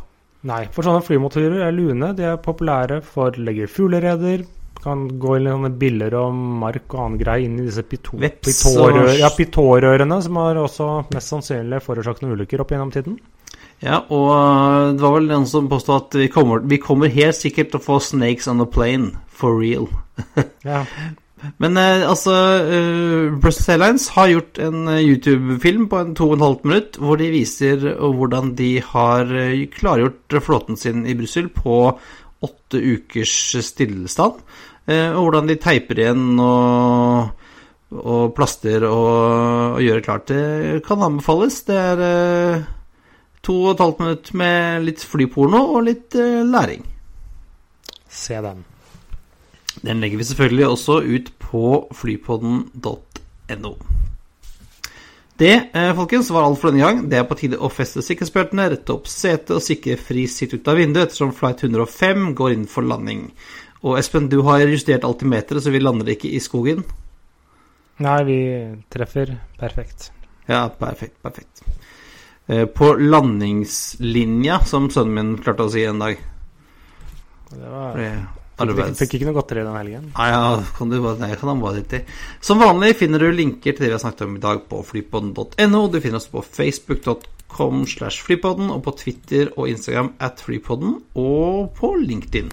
Nei, 0.49 0.63
for 0.73 0.88
sånne 0.88 1.03
flymotorer 1.05 1.67
er 1.67 1.75
lune. 1.75 2.12
De 2.17 2.25
er 2.31 2.41
populære 2.41 3.01
for 3.05 3.38
legger 3.38 3.69
fuglereder. 3.69 4.43
Kan 4.81 5.05
gå 5.21 5.36
inn 5.38 5.45
i 5.45 5.53
sånne 5.53 5.69
biller 5.77 6.15
og 6.17 6.34
mark 6.34 6.95
og 6.95 7.03
annen 7.03 7.19
greie 7.21 7.45
inn 7.45 7.60
i 7.62 7.67
disse 7.67 7.84
pito 7.86 8.17
pitårør, 8.17 9.12
ja, 9.19 9.29
pitårørene, 9.36 10.17
som 10.25 10.39
har 10.41 10.57
også 10.57 10.88
mest 11.13 11.36
sannsynlig 11.36 11.84
forårsaket 11.86 12.25
noen 12.25 12.39
ulykker 12.39 12.63
opp 12.63 12.73
gjennom 12.73 12.93
tiden. 12.95 13.19
Ja, 13.81 14.03
og 14.13 14.27
øh, 14.34 14.91
det 14.93 15.01
var 15.01 15.15
vel 15.15 15.29
noen 15.29 15.47
som 15.49 15.69
påstod 15.69 15.95
at 15.95 16.17
vi 16.21 16.27
kommer, 16.34 16.62
vi 16.69 16.77
kommer 16.81 17.10
helt 17.13 17.38
sikkert 17.38 17.71
til 17.71 17.81
å 17.81 17.86
få 17.86 17.97
snakes 18.03 18.49
on 18.49 18.62
a 18.62 18.67
plane, 18.69 19.15
for 19.29 19.57
real. 19.62 19.89
Ja. 20.67 20.84
Men 21.62 21.77
eh, 21.77 22.04
altså 22.06 22.34
uh, 22.69 23.34
Brussels 23.41 23.69
Airlines 23.73 24.08
har 24.13 24.30
gjort 24.30 24.60
en 24.62 24.88
eh, 24.93 25.01
YouTube-film 25.10 25.88
på 25.89 25.97
en 25.97 26.15
to 26.17 26.27
og 26.30 26.36
en 26.38 26.45
halvt 26.45 26.67
minutt 26.69 26.99
hvor 27.01 27.17
de 27.17 27.30
viser 27.34 27.86
eh, 27.95 28.01
hvordan 28.17 28.54
de 28.60 28.71
har 28.86 29.32
eh, 29.34 29.63
klargjort 29.73 30.38
flåten 30.45 30.77
sin 30.77 31.01
i 31.10 31.15
Brussel 31.17 31.49
på 31.49 31.80
åtte 32.45 32.77
ukers 32.77 33.34
stillstand. 33.65 34.41
eh, 34.86 35.10
og 35.10 35.23
hvordan 35.25 35.49
de 35.49 35.58
teiper 35.62 36.04
igjen 36.04 36.39
og, 36.41 37.34
og 37.97 38.36
plaster 38.38 38.86
og, 38.86 39.75
og 39.75 39.82
gjør 39.82 40.06
klart. 40.06 40.30
Det 40.30 40.82
kan 40.86 41.06
anbefales. 41.10 41.63
Det 41.65 41.77
er 41.77 42.06
eh, 42.08 42.67
to 43.41 43.58
og 43.65 43.71
et 43.73 43.86
halvt 43.88 44.04
minutt 44.06 44.34
med 44.38 44.89
litt 44.89 45.06
flyporno 45.06 45.65
og 45.75 45.88
litt 45.89 46.17
eh, 46.21 46.43
læring. 46.45 46.86
Se 48.12 48.38
den. 48.45 48.65
Den 49.82 50.02
legger 50.02 50.22
vi 50.22 50.28
selvfølgelig 50.30 50.67
også 50.67 51.00
ut 51.02 51.32
på 51.41 51.65
flypodden.no. 51.98 53.74
Det, 55.41 55.56
eh, 55.74 55.96
folkens, 55.98 56.30
var 56.30 56.46
alt 56.46 56.60
for 56.62 56.70
denne 56.70 56.86
gang. 56.86 57.00
Det 57.10 57.17
er 57.17 57.26
på 57.26 57.38
tide 57.39 57.58
å 57.58 57.70
feste 57.74 58.04
sikkerhetsbeltene, 58.06 58.67
rette 58.70 58.94
opp 58.94 59.08
setet 59.10 59.56
og 59.56 59.63
sikre 59.65 59.98
fri 59.98 60.28
sitt 60.30 60.54
ut 60.54 60.67
av 60.70 60.78
vinduet 60.78 61.08
ettersom 61.08 61.32
flight 61.34 61.63
105 61.65 62.36
går 62.38 62.54
inn 62.54 62.67
for 62.70 62.86
landing. 62.86 63.32
Og 63.82 63.98
Espen, 63.98 64.30
du 64.30 64.44
har 64.46 64.62
justert 64.70 65.08
altimeteret, 65.08 65.63
så 65.63 65.74
vi 65.74 65.82
lander 65.82 66.13
ikke 66.13 66.30
i 66.30 66.41
skogen. 66.44 66.84
Nei, 68.02 68.20
vi 68.28 68.41
treffer 68.94 69.34
perfekt. 69.58 70.12
Ja, 70.46 70.67
perfekt, 70.70 71.17
perfekt. 71.26 71.63
Eh, 72.46 72.67
På 72.70 72.94
landingslinja, 72.94 74.60
som 74.65 74.91
sønnen 74.94 75.17
min 75.17 75.34
klarte 75.41 75.65
å 75.65 75.74
si 75.74 75.88
en 75.89 76.06
dag. 76.06 76.22
Det 77.50 77.65
var, 77.65 77.98
fikk, 78.60 78.95
fikk 78.99 79.15
ikke 79.17 79.27
noe 79.29 79.37
godteri 79.37 79.65
den 79.65 79.77
helgen. 79.77 80.08
Nei, 80.15 80.29
ja, 80.31 80.63
kan 80.77 80.91
du 80.91 80.97
nei, 81.02 81.33
kan 81.39 81.52
han 81.52 81.62
bare. 81.63 82.02
Som 82.43 82.62
vanlig 82.62 82.95
finner 82.99 83.23
du 83.23 83.31
linker 83.33 83.73
til 83.75 83.85
det 83.85 83.91
vi 83.91 83.95
har 83.97 84.04
snakket 84.04 84.27
om 84.27 84.35
i 84.37 84.43
dag 84.43 84.65
på 84.69 84.81
flypodden.no. 84.85 85.85
Du 85.91 86.02
finner 86.02 86.21
oss 86.21 86.29
på 86.31 86.43
facebook.com 86.45 87.85
slash 87.89 88.25
flypodden, 88.27 88.69
og 88.73 88.83
på 88.85 88.95
Twitter 88.99 89.54
og 89.56 89.69
Instagram 89.71 90.13
at 90.19 90.43
flypodden, 90.45 90.99
og 91.15 91.71
på 91.77 91.95
LinkedIn. 92.02 92.52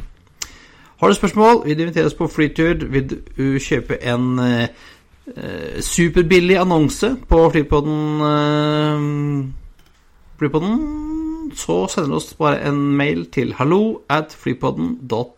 Har 0.99 1.09
du 1.09 1.14
spørsmål, 1.14 1.62
vil 1.64 1.76
du 1.78 1.82
invitere 1.82 2.09
oss 2.11 2.18
på 2.18 2.26
flytur, 2.26 2.86
vil 2.90 3.05
du 3.12 3.59
kjøpe 3.62 4.01
en 4.03 4.38
eh, 4.42 5.80
superbillig 5.84 6.57
annonse 6.59 7.12
på 7.28 7.44
flypodden, 7.55 8.01
eh, 8.32 9.05
flypodden, 10.40 11.53
så 11.55 11.86
sender 11.86 12.11
du 12.11 12.16
oss 12.16 12.34
bare 12.34 12.64
en 12.66 12.80
mail 12.96 13.28
til 13.30 13.55
hallo 13.61 14.01
at 14.11 14.34
flypodden.no. 14.34 15.38